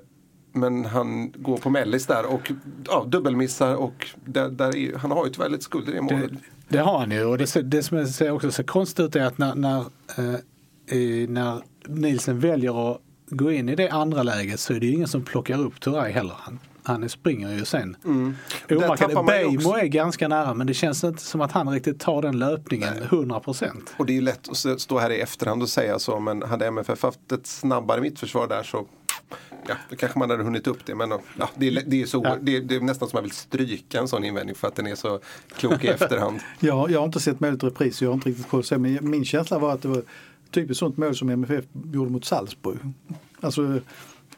[0.52, 2.52] men han går på mellis där och
[2.86, 6.30] ja, dubbelmissar och där, där är, han har ju tyvärr lite skuld i det målet.
[6.70, 9.38] Det, har han ju och det, det som ser också ser konstigt ut är att
[9.38, 14.80] när, när, eh, när Nielsen väljer att gå in i det andra läget så är
[14.80, 16.34] det ju ingen som plockar upp Turay heller.
[16.38, 17.96] Han, han springer ju sen.
[18.04, 18.36] Mm.
[19.26, 23.02] Beijmo är ganska nära men det känns inte som att han riktigt tar den löpningen
[23.02, 23.94] 100 procent.
[23.96, 26.66] Och det är ju lätt att stå här i efterhand och säga så men hade
[26.66, 28.86] MFF haft ett snabbare mittförsvar där så
[29.68, 32.20] Ja, då kanske man hade hunnit upp det men ja, det, är, det, är så,
[32.24, 32.36] Ja.
[32.42, 34.86] det, är, det är nästan som man vill stryka en sån invändning för att den
[34.86, 35.20] är så
[35.56, 36.40] klok i efterhand.
[36.60, 38.62] Jag, jag har inte sett målet i repris så jag har inte riktigt koll.
[38.78, 40.02] Men min känsla var att det var
[40.50, 42.78] typiskt sånt mål som MFF gjorde mot Salzburg.
[43.40, 43.80] Alltså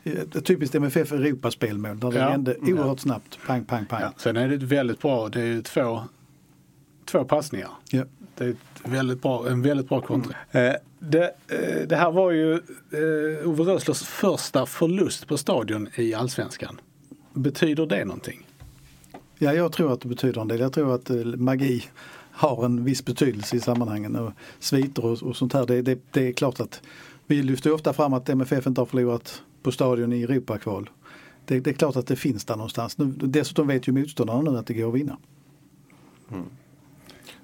[0.05, 2.29] ett typiskt MFF Europaspelmål där det Ja.
[2.31, 3.39] hände oerhört snabbt.
[3.47, 4.01] Pang, pang, pang.
[4.01, 4.13] Ja.
[4.17, 6.03] Sen är det väldigt bra, det är två,
[7.05, 7.71] två passningar.
[7.91, 8.05] Ja.
[8.35, 10.37] Det är ett väldigt bra, en väldigt bra kontring.
[10.51, 16.15] Eh, det, eh, det här var ju eh, Ove Röslers första förlust på stadion i
[16.15, 16.81] allsvenskan.
[17.33, 18.47] Betyder det någonting?
[19.39, 20.61] Ja, jag tror att det betyder en del.
[20.61, 21.85] Jag tror att magi
[22.33, 24.17] har en viss betydelse i sammanhangen.
[24.17, 25.67] Och sviter och, och sånt här.
[25.67, 26.83] Det, det, det är klart att
[27.27, 30.91] vi lyfter ofta fram att MFF inte har förlorat på stadion i Europakval.
[31.45, 32.99] Det, det är klart att det finns där någonstans.
[32.99, 35.17] Nu, dessutom vet ju motståndarna nu att det går att vinna.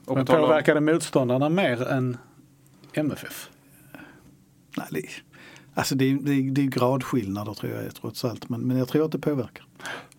[0.09, 2.17] Och Men på tal om- påverkade motståndarna mer än
[2.93, 3.49] MFF?
[4.77, 5.03] Nej, det,
[5.75, 8.49] alltså det, är- det, är- det är gradskillnader tror jag trots allt.
[8.49, 9.65] Men, men jag tror att det påverkar.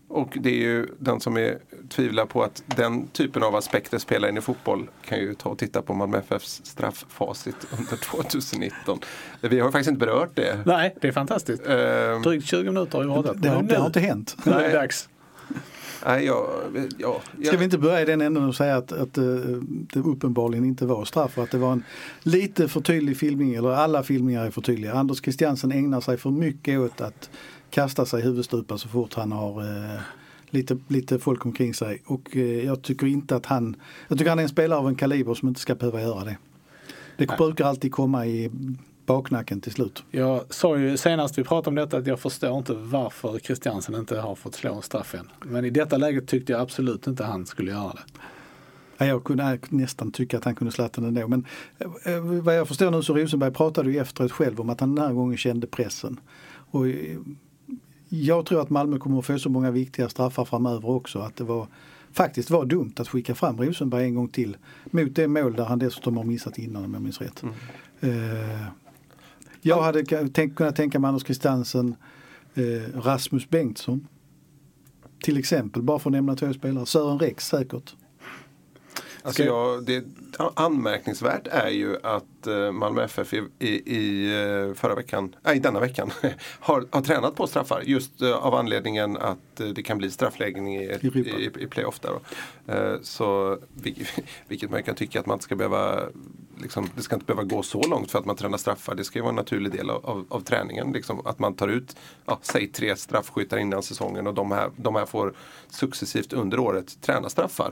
[0.08, 1.58] Och det är ju den som är,
[1.90, 5.58] tvivlar på att den typen av aspekter spelar in i fotboll kan ju ta och
[5.58, 9.00] titta på Malmö FFs strafffacit under 2019.
[9.42, 10.64] Vi har ju faktiskt inte berört det.
[10.66, 11.68] Nej, det är fantastiskt.
[11.68, 13.42] Ehm, Drygt 20 minuter har vi pratat.
[13.42, 14.36] Det det har inte hänt.
[14.46, 15.10] Är det dags.
[16.06, 16.46] Nej, jag,
[16.98, 19.24] ja, Ska vi inte börja i den änden och säga att, att eh,
[19.94, 21.84] det uppenbarligen inte var straff och att det var en
[22.24, 24.94] lite för tydlig filmning, eller alla filmningar är för tydliga.
[24.94, 27.30] Anders Christiansen ägnar sig för mycket åt att
[27.70, 30.00] kasta sig huvudstupa så fort han har eh,
[30.50, 32.02] lite, lite folk omkring sig.
[32.06, 33.76] Och eh, jag tycker inte att han,
[34.08, 36.38] jag tycker han är en spelare av en kaliber som inte ska behöva göra det.
[37.18, 38.52] Det brukar alltid komma i
[39.10, 40.04] baknacken till slut.
[40.12, 44.20] Jag sa ju senast vi pratade om detta att jag förstår inte varför Christiansen inte
[44.20, 45.30] har fått slå en straff än.
[45.42, 48.04] Men i detta läget tyckte jag absolut inte han skulle göra det.
[48.98, 51.28] Ja, jag kunde nästan tycka att han kunde slagit den ändå.
[51.28, 51.46] Men
[52.06, 55.06] eh, vad jag förstår nu så Rosenberg pratade ju efteråt själv om att han den
[55.06, 56.20] här gången kände pressen.
[56.72, 57.18] Och eh,
[58.10, 61.44] jag tror att Malmö kommer att få så många viktiga straffar framöver också att det
[61.44, 61.68] var
[62.12, 65.80] faktiskt var dumt att skicka fram Rosenberg en gång till mot det mål där han
[65.80, 67.44] dessutom har missat innan om jag minns rätt.
[67.44, 67.56] Mm.
[69.62, 71.96] Jag hade tänk, kunnat tänka mig Anders Christiansen,
[72.54, 74.08] eh, Rasmus Bengtsson.
[75.24, 76.86] Till exempel, bara för att nämna två spelare.
[76.86, 77.96] Sören Rex säkert.
[79.24, 80.04] Alltså jag, det
[80.54, 85.80] anmärkningsvärt är ju att eh, Malmö FF i, i, i eh, förra veckan, nej denna
[85.80, 86.12] veckan,
[86.60, 87.82] har, har tränat på straffar.
[87.86, 92.00] Just eh, av anledningen att det kan bli straffläggning i, i, i playoff.
[92.00, 92.20] Där
[93.02, 93.58] så,
[94.48, 96.00] vilket man kan tycka att man inte ska behöva
[96.62, 98.96] Liksom, det ska inte behöva gå så långt för att man tränar straffar.
[98.96, 100.92] Det ska ju vara en naturlig del av, av, av träningen.
[100.92, 101.96] Liksom, att man tar ut,
[102.26, 105.34] ja, säg tre straffskyttar innan säsongen och de här, de här får
[105.70, 107.72] successivt under året träna straffar.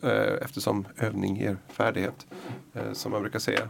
[0.00, 2.26] Eh, eftersom övning ger färdighet,
[2.72, 3.68] eh, som man brukar säga.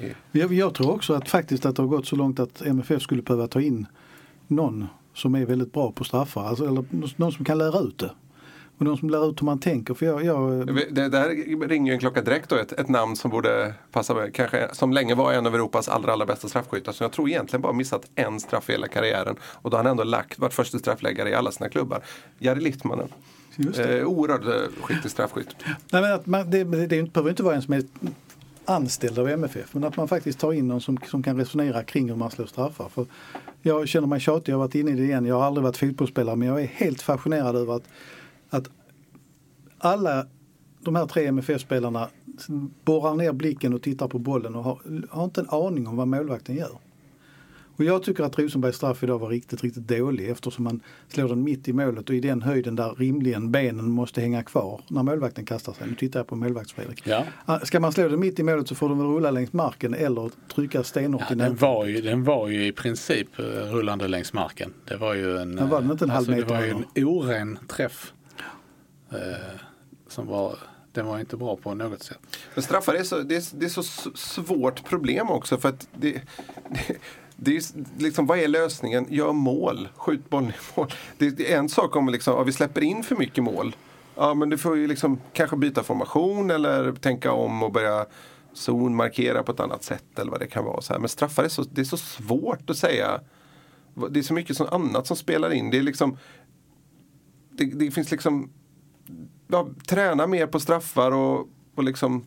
[0.00, 0.16] Är...
[0.32, 3.22] Jag, jag, tror också att faktiskt att det har gått så långt att MFF skulle
[3.22, 3.86] behöva ta in
[4.46, 6.84] någon som är väldigt bra på straffar, alltså, eller
[7.16, 8.10] någon som kan lära ut det.
[8.78, 9.94] Och någon som lär ut hur man tänker.
[9.94, 10.66] För jag, jag...
[10.94, 14.34] Det där ringer ju en klocka direkt då, ett, ett namn som borde passa med,
[14.34, 16.92] kanske som länge var en av Europas allra, allra bästa straffskyttar.
[16.92, 19.36] Som jag tror egentligen bara missat en straff i hela karriären.
[19.42, 22.02] Och då har han ändå lagt, varit första straffläggare i alla sina klubbar.
[22.38, 23.08] Jari Littmanen.
[23.58, 25.56] Eh, oerhört eh, skicklig straffskytt.
[25.92, 27.82] Nej, men att man, det, det, det behöver inte vara en som är
[28.64, 32.08] anställd av MFF men att man faktiskt tar in någon som, som kan resonera kring
[32.08, 32.88] hur man slår straffar.
[32.88, 33.06] För
[33.62, 35.26] jag känner mig tjatig, jag har varit inne i det igen.
[35.26, 37.88] Jag har aldrig varit fotbollsspelare men jag är helt fascinerad över att,
[38.50, 38.70] att
[39.78, 40.26] alla
[40.80, 42.08] de här tre MFF-spelarna
[42.84, 44.80] borrar ner blicken och tittar på bollen och har,
[45.10, 46.78] har inte en aning om vad målvakten gör.
[47.76, 51.44] Och jag tycker att Rosenbergs straff idag var riktigt, riktigt dålig eftersom man slår den
[51.44, 55.44] mitt i målet och i den höjden där rimligen benen måste hänga kvar när målvakten
[55.44, 55.86] kastar sig.
[55.86, 57.02] Nu tittar jag på målvakts-Fredrik.
[57.04, 57.24] Ja.
[57.44, 59.94] Ah, ska man slå den mitt i målet så får den väl rulla längs marken
[59.94, 64.08] eller trycka stenhårt ja, i den var, ju, den var ju i princip eh, rullande
[64.08, 64.72] längs marken.
[64.88, 66.54] Det var ju en, var den inte en alltså, halv meter?
[66.54, 68.12] Det var ju en oren träff.
[69.16, 69.60] Eh,
[70.08, 70.58] som var
[70.96, 72.18] den var inte bra på något sätt.
[72.54, 73.82] Men straffar är så, det är, det är så
[74.14, 76.12] svårt problem också för att det,
[76.70, 76.96] det,
[77.36, 77.62] det är
[77.98, 79.06] liksom, vad är lösningen?
[79.08, 80.90] Gör mål, skjut bollen i mål.
[81.18, 83.76] Det är en sak om liksom, ja, vi släpper in för mycket mål.
[84.14, 88.06] Ja, men du får ju liksom kanske byta formation eller tänka om och börja
[88.52, 90.80] zonmarkera på ett annat sätt eller vad det kan vara.
[90.80, 91.00] Så här.
[91.00, 93.20] Men straffar är så, det är så svårt att säga.
[94.10, 95.70] Det är så mycket som annat som spelar in.
[95.70, 96.18] Det är liksom
[97.50, 98.50] det, det finns liksom
[99.48, 102.26] ja, träna mer på straffar och, och liksom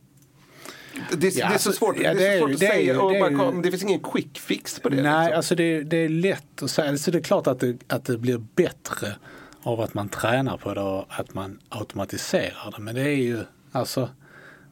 [0.93, 2.93] det, ja, det, är så alltså, svårt, ja, det är så svårt att säga.
[2.93, 5.01] Är, det, bara, det, finns ingen quick fix på det.
[5.01, 5.38] Nej, liksom.
[5.38, 6.97] alltså det, det, är lätt att säga.
[6.97, 9.15] Så det är klart att det, att det blir bättre
[9.63, 12.82] av att man tränar på det och att man automatiserar det.
[12.82, 13.39] Men det är ju
[13.71, 14.10] alltså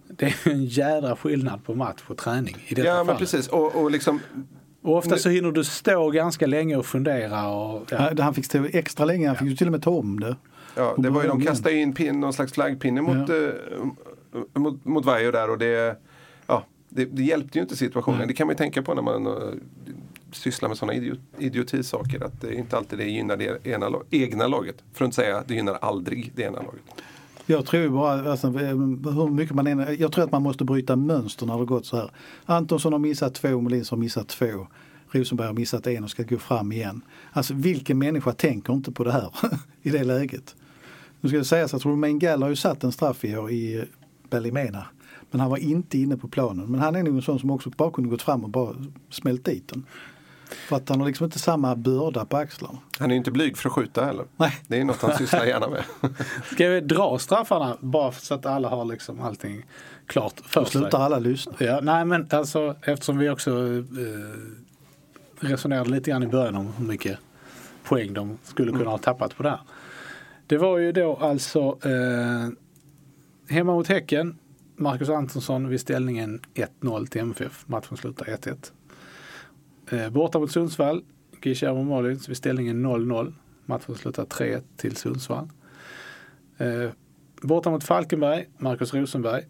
[0.10, 3.08] det är en jädra skillnad på match och träning i detta Ja, fallet.
[3.08, 3.48] men precis.
[3.48, 4.20] Och, och liksom
[4.82, 7.48] och ofta så hinner du stå ganska länge och fundera.
[7.48, 8.14] Och, ja.
[8.20, 10.36] Han fick stå extra länge, han fick ju till och med ta om det.
[10.78, 13.36] Ja, det var ju, de kastade in pin, någon slags flaggpinne mot, ja.
[13.36, 16.00] eh, mot, mot Vajo där och det,
[16.48, 18.18] ja, det, det hjälpte ju inte situationen.
[18.18, 18.28] Mm.
[18.28, 19.34] Det kan man ju tänka på när man uh,
[20.32, 22.24] sysslar med sådana idiot, idiotisaker.
[22.24, 24.76] Att det inte alltid det gynnar det ena, egna laget.
[24.94, 26.84] För att inte säga det gynnar aldrig det ena laget.
[27.46, 31.46] Jag tror bara, alltså, hur mycket man än, jag tror att man måste bryta mönster
[31.46, 32.12] när det gått så här.
[32.46, 34.68] Antonsson har missat två, Molins har missat två.
[35.12, 37.02] Rosenberg har missat en och ska gå fram igen.
[37.32, 39.32] Alltså vilken människa tänker inte på det här
[39.82, 40.56] i det läget?
[41.22, 43.86] Nu ska det sägas att Romain Gall har ju satt en straff i år i
[44.30, 44.86] Bellimena.
[45.32, 46.66] Men han var inte inne på planen.
[46.72, 48.76] Men han är nog en sån som också bara kunde gått fram och bara
[49.10, 49.86] smält dit den.
[50.50, 52.78] För att han har liksom inte samma börda på axlarna.
[53.00, 54.26] Han är ju inte blyg för att skjuta heller.
[54.38, 54.54] Nej.
[54.68, 55.84] Det är något han sysslar gärna med.
[56.52, 59.66] Ska vi dra straffarna bara så att alla har liksom allting
[60.06, 60.72] klart för sig?
[60.72, 61.54] slutar alla lyssna.
[61.58, 63.80] Ja, nej men alltså eftersom vi också eh,
[65.40, 67.18] resonerade lite grann i början om hur mycket
[67.84, 69.60] poäng de skulle kunna ha tappat på det här.
[70.48, 72.50] Det var ju då alltså eh,
[73.56, 74.38] hemma mot Häcken.
[74.76, 76.42] Marcus Antonsson vid ställningen
[76.82, 77.68] 1-0 till MFF.
[77.68, 78.72] Matchen slutar 1-1.
[79.90, 81.04] Eh, borta mot Sundsvall.
[81.42, 83.34] Guillermo Molins vid ställningen 0-0.
[83.66, 85.50] Matchen slutar 3-1 till Sundsvall.
[86.58, 86.90] Eh,
[87.42, 88.50] borta mot Falkenberg.
[88.58, 89.44] Marcus Rosenberg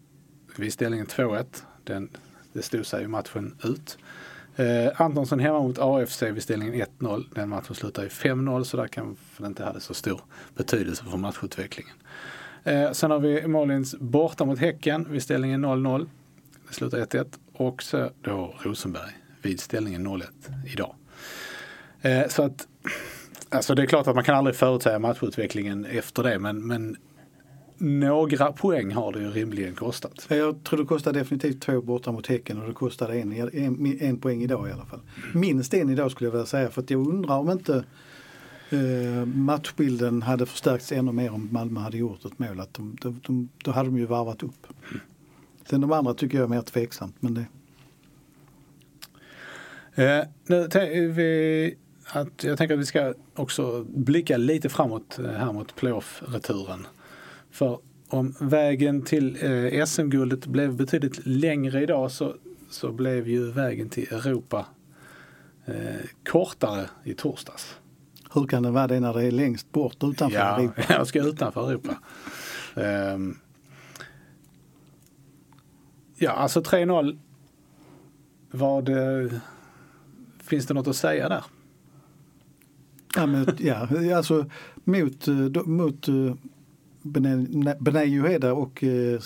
[0.56, 1.46] vid ställningen 2-1.
[1.84, 2.08] Den,
[2.52, 3.98] det stod sig ju matchen ut.
[4.58, 7.24] Eh, Antonsson hemma mot AFC vid ställningen 1-0.
[7.34, 10.20] Den matchen slutar i 5-0 så där kanske det inte hade så stor
[10.54, 11.94] betydelse för matchutvecklingen.
[12.64, 16.08] Eh, sen har vi Malins borta mot Häcken vid ställningen 0-0.
[16.68, 17.26] Det slutar 1-1.
[17.52, 20.24] Och så då Rosenberg vid ställningen 0-1
[20.66, 20.94] idag.
[22.00, 22.66] Eh, så att
[23.50, 26.96] Alltså det är klart att man kan aldrig förutsäga matchutvecklingen efter det men, men
[27.78, 30.26] några poäng har det ju rimligen kostat.
[30.28, 34.18] Jag tror det kostade definitivt två borta mot Häcken och det kostade en, en, en
[34.18, 35.00] poäng idag i alla fall.
[35.34, 37.84] Minst en idag skulle jag vilja säga för att jag undrar om inte
[38.70, 42.60] eh, matchbilden hade förstärkts ännu mer om Malmö hade gjort ett mål.
[42.60, 44.66] Att de, de, de, då hade de ju varvat upp.
[45.70, 47.16] Sen de andra tycker jag är mer tveksamt.
[47.20, 47.44] Men det...
[50.02, 50.68] Eh, nu,
[51.08, 51.74] vi,
[52.12, 56.86] att, jag tänker att vi ska också blicka lite framåt eh, här mot playoff-returen.
[57.50, 62.34] För om vägen till eh, SM-guldet blev betydligt längre idag så,
[62.70, 64.66] så blev ju vägen till Europa
[65.66, 65.74] eh,
[66.24, 67.76] kortare i torsdags.
[68.34, 70.82] Hur kan det vara det när det är längst bort utanför ja, Europa?
[70.88, 71.98] Jag ska utanför Europa.
[72.74, 73.38] Um,
[76.16, 77.18] ja, alltså 3-0.
[78.50, 78.90] Vad,
[80.38, 81.44] finns det något att säga där?
[83.14, 84.46] Ja, men, ja alltså
[84.84, 86.08] mot, eh, mot
[87.16, 89.20] eh, Benay och eh,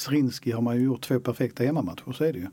[0.54, 2.46] har man ju gjort två perfekta hemmamatcher, så är det ju.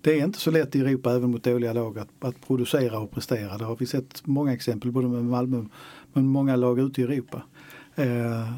[0.00, 3.10] Det är inte så lätt i Europa även mot dåliga lag att, att producera och
[3.10, 3.58] prestera.
[3.58, 5.64] Det har vi sett många exempel både med Malmö
[6.12, 7.42] men många lag ute i Europa.
[7.94, 8.52] Eh,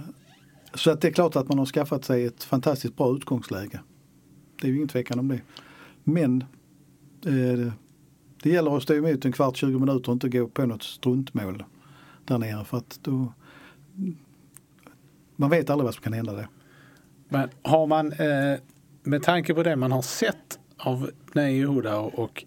[0.74, 3.80] så att det är klart att man har skaffat sig ett fantastiskt bra utgångsläge.
[4.60, 5.40] Det är ju ingen tvekan om det.
[6.04, 6.44] Men
[7.26, 7.72] eh,
[8.42, 11.64] det gäller att stå emot en kvart, 20 minuter och inte gå på något struntmål
[12.24, 13.32] där nere för att då
[15.36, 16.48] man vet aldrig vad som kan hända där.
[17.28, 18.58] Men har man eh,
[19.02, 22.44] med tanke på det man har sett av Nejehuda och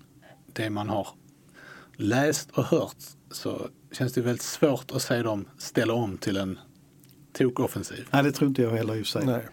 [0.54, 1.08] det man har
[1.96, 2.98] läst och hört
[3.32, 6.60] så känns det väldigt svårt att se dem ställa om till en
[7.34, 8.08] tokoffensiv.
[8.12, 9.26] Nej, det tror inte jag heller i och för sig.
[9.26, 9.46] Nej.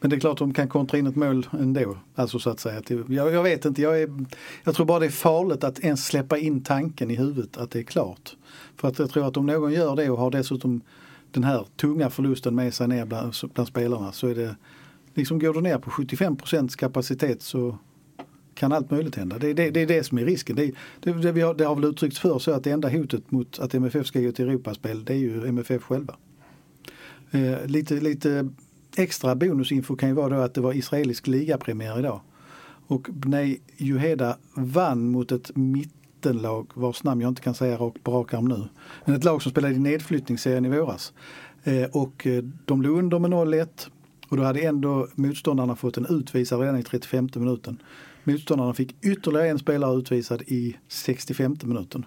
[0.00, 1.98] Men det är klart att de kan kontra in ett mål ändå.
[2.14, 2.82] Alltså så att säga.
[3.08, 4.26] Jag, jag vet inte, jag, är,
[4.64, 7.78] jag tror bara det är farligt att ens släppa in tanken i huvudet att det
[7.78, 8.36] är klart.
[8.76, 10.80] För att jag tror att om någon gör det och har dessutom
[11.30, 14.56] den här tunga förlusten med sig ner bland, bland spelarna så är det
[15.14, 17.78] liksom går du ner på 75% kapacitet så
[18.54, 19.38] kan allt möjligt hända.
[19.38, 20.56] Det, det, det är det som är risken.
[20.56, 23.58] Det, det, det, har, det har väl uttryckts för så att det enda hotet mot
[23.58, 26.16] att MFF ska gå till Europaspel det är ju MFF själva.
[27.30, 28.48] Eh, lite, lite
[28.96, 32.20] extra bonusinfo kan ju vara då att det var israelisk ligapremiär idag.
[32.86, 35.50] Och Bnei Juheda vann mot ett
[36.18, 38.68] mittenlag vars namn jag inte kan säga på rak arm nu.
[39.04, 41.12] Men ett lag som spelade i nedflyttningsserien i våras.
[41.64, 43.68] Eh, och eh, de låg under med 0-1
[44.28, 47.82] och då hade ändå motståndarna fått en utvisad redan i 35 minuten.
[48.24, 52.04] Motståndarna fick ytterligare en spelare utvisad i 65 minuten.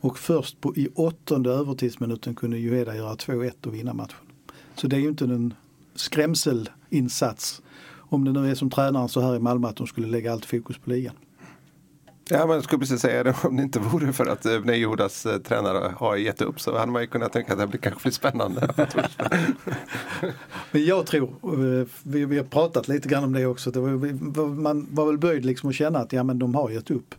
[0.00, 4.18] Och först på, i åttonde övertidsminuten kunde Juheda göra 2-1 och vinna matchen.
[4.76, 5.54] Så det är ju inte en
[5.94, 7.62] skrämselinsats
[7.96, 10.44] om det nu är som tränaren så här i Malmö att de skulle lägga allt
[10.44, 11.14] fokus på ligan.
[12.28, 15.26] Ja, men jag skulle precis säga det, om det inte vore för att eh, Nejodas
[15.26, 18.02] eh, tränare har gett upp så hade man ju kunnat tänka att det blir kanske
[18.02, 18.74] blir spännande.
[20.70, 24.46] men jag tror, eh, vi, vi har pratat lite grann om det också, det var,
[24.46, 27.14] man var väl böjd liksom att känna att ja men de har gett upp.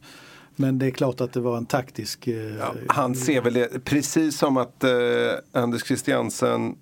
[0.55, 2.27] Men det är klart att det var en taktisk...
[2.59, 4.91] Ja, han ser väl det, precis som att eh,
[5.51, 6.75] Anders Christiansen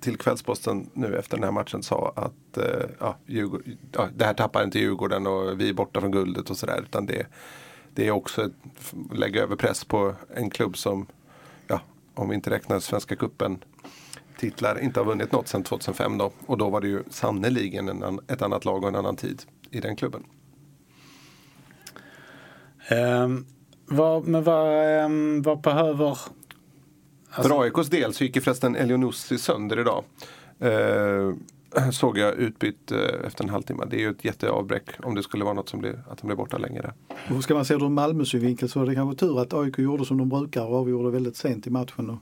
[0.00, 3.62] till Kvällsposten nu efter den här matchen sa att eh, ja, Djurgård,
[3.92, 6.80] ja, det här tappar inte Djurgården och vi är borta från guldet och sådär.
[6.82, 7.26] Utan det,
[7.94, 8.52] det är också att
[9.18, 11.06] lägga över press på en klubb som,
[11.66, 11.80] ja,
[12.14, 13.64] om vi inte räknar Svenska Kuppen
[14.38, 16.32] titlar, inte har vunnit något sedan 2005 då.
[16.46, 19.80] Och då var det ju sannoliken en, ett annat lag och en annan tid i
[19.80, 20.24] den klubben.
[22.90, 23.46] Um,
[23.86, 26.18] vad, men vad, um, vad behöver
[27.30, 27.48] Alltså...
[27.48, 30.04] För AIKs del så gick ju förresten Elionussi sönder idag.
[30.58, 31.34] Eh,
[31.92, 33.84] såg jag utbytt eh, efter en halvtimme.
[33.90, 36.36] Det är ju ett jätteavbräck om det skulle vara något som blir, att de blir
[36.36, 36.92] borta längre.
[37.36, 39.78] Och ska man se det ur Malmö synvinkel så var det kanske tur att AIK
[39.78, 42.18] gjorde som de brukar och avgjorde väldigt sent i matchen och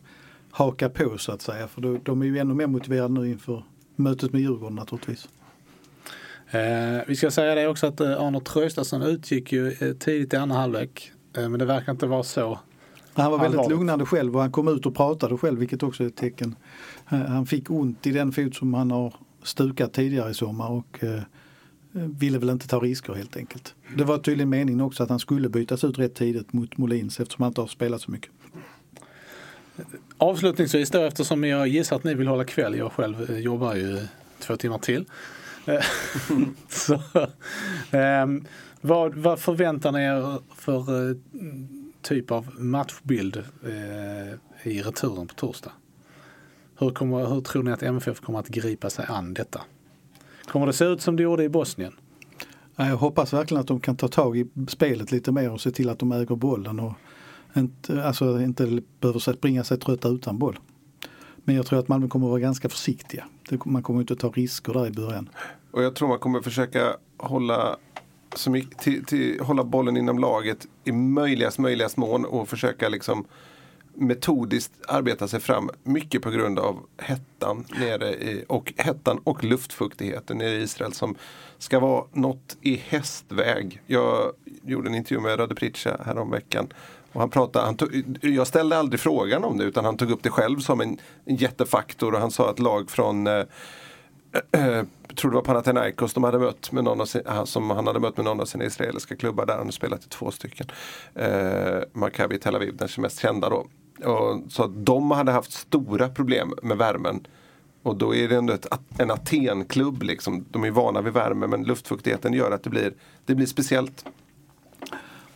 [0.51, 1.69] haka på så att säga.
[1.69, 3.65] För då, de är ju ännu mer motiverade nu inför
[3.97, 5.29] mötet med Djurgården naturligtvis.
[6.51, 6.61] Eh,
[7.07, 10.57] vi ska säga det också att eh, Arnold Traustason utgick ju eh, tidigt i andra
[10.57, 11.13] halvlek.
[11.37, 12.59] Eh, men det verkar inte vara så
[13.23, 16.07] han var väldigt lugnande själv och han kom ut och pratade själv vilket också är
[16.07, 16.55] ett tecken.
[17.05, 19.15] Han fick ont i den fot som han har
[19.49, 21.23] stukat tidigare i sommar och eh,
[21.93, 23.75] ville väl inte ta risker helt enkelt.
[23.97, 27.43] Det var tydligen meningen också att han skulle bytas ut rätt tidigt mot Molins eftersom
[27.43, 28.31] han inte har spelat så mycket.
[30.19, 33.99] Avslutningsvis då eftersom jag gissar att ni vill hålla kväll, jag själv eh, jobbar ju
[34.39, 35.05] två timmar till.
[36.69, 36.95] så,
[37.97, 38.27] eh,
[38.81, 41.17] vad, vad förväntar ni er för eh,
[42.03, 45.73] typ av matchbild eh, i returen på torsdag.
[46.79, 49.61] Hur, kommer, hur tror ni att MFF kommer att gripa sig an detta?
[50.45, 51.93] Kommer det se ut som det gjorde i Bosnien?
[52.77, 55.89] Jag hoppas verkligen att de kan ta tag i spelet lite mer och se till
[55.89, 56.93] att de äger bollen och
[57.57, 60.59] inte, alltså inte behöver springa sig trötta utan boll.
[61.37, 63.25] Men jag tror att Malmö kommer att vara ganska försiktiga.
[63.65, 65.29] Man kommer inte att ta risker där i början.
[65.71, 67.77] Och jag tror man kommer försöka hålla,
[68.35, 73.25] så mycket, till, till, hålla bollen inom laget i möjligast möjligast mån och försöka liksom
[73.99, 75.71] metodiskt arbeta sig fram.
[75.83, 81.15] Mycket på grund av hettan nere i, och hettan och luftfuktigheten nere i Israel som
[81.59, 83.83] ska vara något i hästväg.
[83.87, 84.33] Jag
[84.63, 86.69] gjorde en intervju med Rade Pritcha häromveckan.
[87.13, 90.23] Och han pratade, han tog, jag ställde aldrig frågan om det utan han tog upp
[90.23, 93.33] det själv som en, en jättefaktor och han sa att lag från eh,
[94.53, 97.71] eh, eh, jag tror det var Panathinaikos de hade mött med någon av sin, som
[97.71, 100.67] han hade mött med någon av sina israeliska klubbar där han spelat i två stycken.
[101.15, 103.67] Eh, Maccabi Tel Aviv, den mest kända då.
[104.05, 107.27] Och, så att de hade haft stora problem med värmen.
[107.83, 108.67] Och då är det ändå ett,
[108.99, 110.45] en Atenklubb liksom.
[110.51, 112.93] De är vana vid värme men luftfuktigheten gör att det blir,
[113.27, 114.05] det blir speciellt.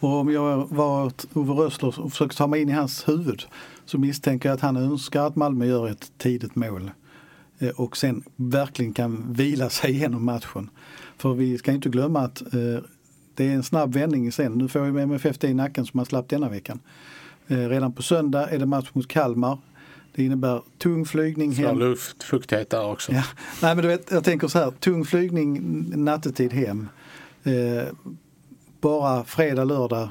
[0.00, 3.42] Och om jag var Ove Rössler och försökte ta mig in i hans huvud
[3.84, 6.90] så misstänker jag att han önskar att Malmö gör ett tidigt mål.
[7.58, 10.70] Eh, och sen verkligen kan vila sig igenom matchen.
[11.16, 12.84] För vi ska inte glömma att eh,
[13.34, 14.52] det är en snabb vändning sen.
[14.52, 16.80] Nu får vi MFF i nacken som man slapp denna veckan.
[17.52, 19.58] Eh, redan på söndag är det match mot Kalmar.
[20.14, 21.78] Det innebär tung flygning hem.
[21.78, 23.12] luftfuktighet där också.
[23.12, 23.24] Ja.
[23.62, 25.60] Nej men du vet, jag tänker så här, tung flygning
[26.04, 26.88] nattetid hem.
[27.42, 27.84] Eh,
[28.80, 30.10] bara fredag, lördag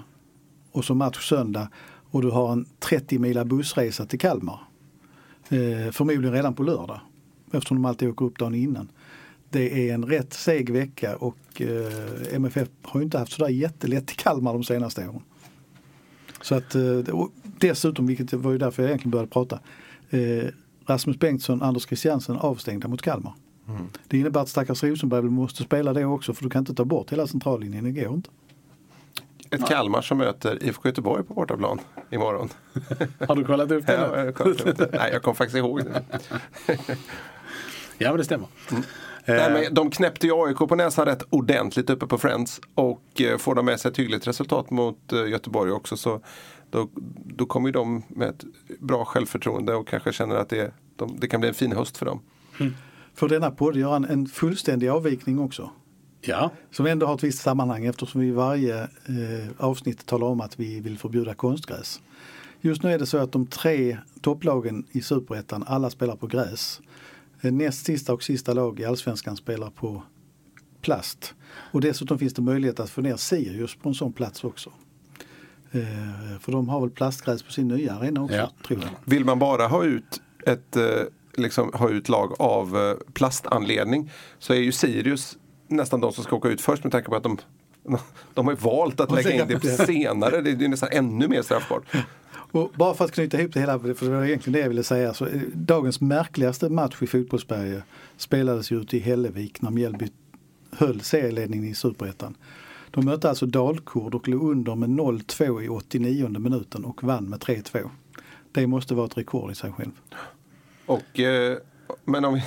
[0.71, 1.69] och så match söndag.
[2.11, 4.59] Och du har en 30 mila bussresa till Kalmar.
[5.49, 6.99] Eh, förmodligen redan på lördag.
[7.53, 8.91] Eftersom de alltid åker upp dagen innan.
[9.49, 14.15] Det är en rätt seg vecka och eh, MFF har inte haft sådär jättelätt i
[14.15, 15.21] Kalmar de senaste åren.
[16.41, 19.59] Så att, eh, och dessutom, vilket var ju därför jag egentligen började prata,
[20.09, 20.45] eh,
[20.85, 23.33] Rasmus Bengtsson, Anders Christiansen avstängda mot Kalmar.
[24.07, 27.11] Det innebär att stackars Rosenberg måste spela det också för du kan inte ta bort
[27.11, 28.29] hela centrallinjen, det går inte.
[29.49, 31.79] Ett Kalmar som möter IFK Göteborg på bortaplan
[32.11, 32.49] imorgon.
[33.27, 33.93] Har du kollat upp det?
[33.93, 34.55] Ja, jag, kom,
[34.91, 36.03] nej, jag kom faktiskt ihåg det.
[37.97, 38.47] Ja, men det stämmer.
[39.25, 43.37] Nej, men de knäppte ju AIK på näsan rätt ordentligt uppe på Friends och eh,
[43.37, 46.21] får de med sig ett hyggligt resultat mot eh, Göteborg också så
[46.69, 46.89] då,
[47.25, 48.43] då kommer ju de med ett
[48.79, 52.05] bra självförtroende och kanske känner att det, de, det kan bli en fin höst för
[52.05, 52.19] dem.
[53.13, 55.71] För denna podd gör en, en fullständig avvikning också.
[56.21, 58.87] Ja, Som ändå har ett visst sammanhang eftersom vi i varje eh,
[59.57, 62.01] avsnitt talar om att vi vill förbjuda konstgräs.
[62.61, 66.81] Just nu är det så att de tre topplagen i superettan alla spelar på gräs.
[67.41, 70.03] Näst sista och sista lag i allsvenskan spelar på
[70.81, 71.33] plast.
[71.71, 74.71] Och dessutom finns det möjlighet att få ner Sirius på en sån plats också.
[75.71, 78.51] Eh, för de har väl plastgräs på sin nya arena också, Ja.
[78.67, 78.89] tror jag.
[79.05, 80.83] Vill man bara ha ut ett eh,
[81.37, 85.37] liksom, ha ut lag av eh, plastanledning så är ju Sirius
[85.67, 87.37] nästan de som ska åka ut först med tanke på att de
[88.33, 90.41] de har ju valt att lägga in det senare.
[90.41, 91.83] Det är nästan ännu mer straffbart.
[92.51, 94.83] Och bara för att knyta ihop det hela, för det var egentligen det jag ville
[94.83, 95.13] säga.
[95.13, 97.83] Så, eh, dagens märkligaste match i fotbollssverige
[98.17, 100.07] spelades ju ute i Hällevik när Mjällby
[100.71, 102.37] höll serieledningen i Superettan.
[102.91, 107.39] De mötte alltså Dalkurd och låg under med 0-2 i 89 minuten och vann med
[107.39, 107.89] 3-2.
[108.51, 109.91] Det måste vara ett rekord i sig själv.
[110.85, 111.57] Och, eh,
[112.05, 112.43] men om vi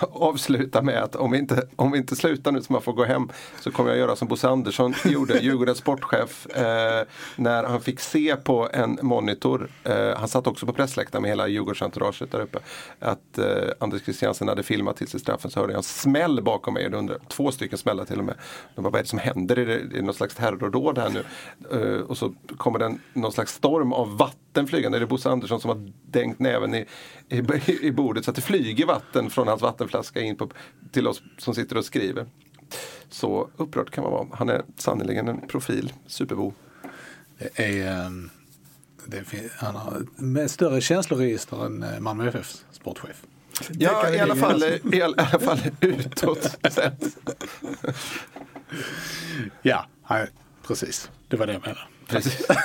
[0.00, 3.04] avslutar med att om vi, inte, om vi inte slutar nu så man får gå
[3.04, 3.28] hem
[3.60, 7.06] så kommer jag göra som Bosse Andersson gjorde, Djurgårdens sportchef, eh,
[7.36, 11.48] när han fick se på en monitor, eh, han satt också på pressläktaren med hela
[11.48, 12.58] Djurgårdsentouraget där uppe,
[12.98, 13.46] att eh,
[13.80, 17.20] Anders Christiansen hade filmat till sig straffen så hörde jag en smäll bakom mig, undrade,
[17.28, 18.34] två stycken smällar till och med.
[18.74, 19.58] De bara, vad är det som händer?
[19.58, 21.24] Är det, är det något slags terrordåd här nu?
[21.72, 24.98] Eh, och så kommer det en, någon slags storm av vatten flygande.
[24.98, 26.86] Är det Bosse Andersson som har dängt näven i,
[27.28, 27.42] i,
[27.82, 28.55] i bordet så att det flyger
[28.86, 30.50] vatten från hans vattenflaska in på,
[30.92, 32.26] till oss som sitter och skriver.
[33.08, 34.26] Så upprörd kan man vara.
[34.32, 36.52] Han är sannerligen en profil, superbo.
[37.38, 38.30] det är, ehm,
[39.06, 43.22] det fin- han har med större känsloregister än eh, Malmö FFs sportchef.
[43.70, 47.02] Ja, i alla, fall, i alla fall utåt sett.
[49.62, 49.86] Ja,
[50.66, 51.10] precis.
[51.28, 51.80] Det var det jag menade.
[52.06, 52.46] Precis.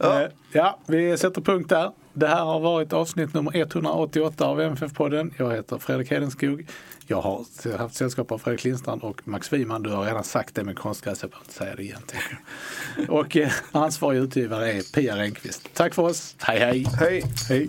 [0.00, 1.92] Eh, Ja, vi sätter punkt där.
[2.18, 5.32] Det här har varit avsnitt nummer 188 av MFF-podden.
[5.36, 6.66] Jag heter Fredrik Hedenskog.
[7.06, 7.44] Jag har
[7.78, 9.82] haft sällskap av Fredrik Lindstrand och Max Wiman.
[9.82, 12.00] Du har redan sagt det med konstgräs, jag behöver inte säga det igen.
[13.08, 15.70] Och eh, ansvarig utgivare är Pia Renqvist.
[15.74, 16.36] Tack för oss.
[16.38, 16.86] Hej hej!
[16.98, 17.24] Hej!
[17.48, 17.66] hej.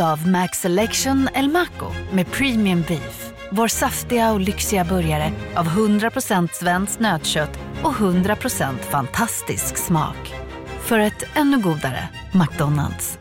[0.00, 3.32] Av Max Selection El Maco med Premium Beef.
[3.52, 10.34] Vår saftiga och lyxiga burgare av 100% svenskt nötkött och 100% fantastisk smak.
[10.80, 13.18] För ett ännu godare McDonalds.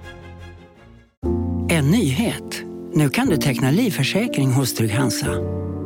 [1.70, 2.64] En nyhet.
[2.94, 5.32] Nu kan du teckna livförsäkring hos Trygg-Hansa.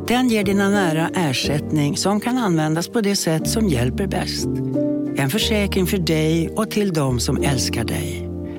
[0.08, 4.48] Den ger dina nära ersättning som kan användas på det sätt som hjälper bäst.
[5.16, 8.21] En försäkring för dig och till de som älskar dig.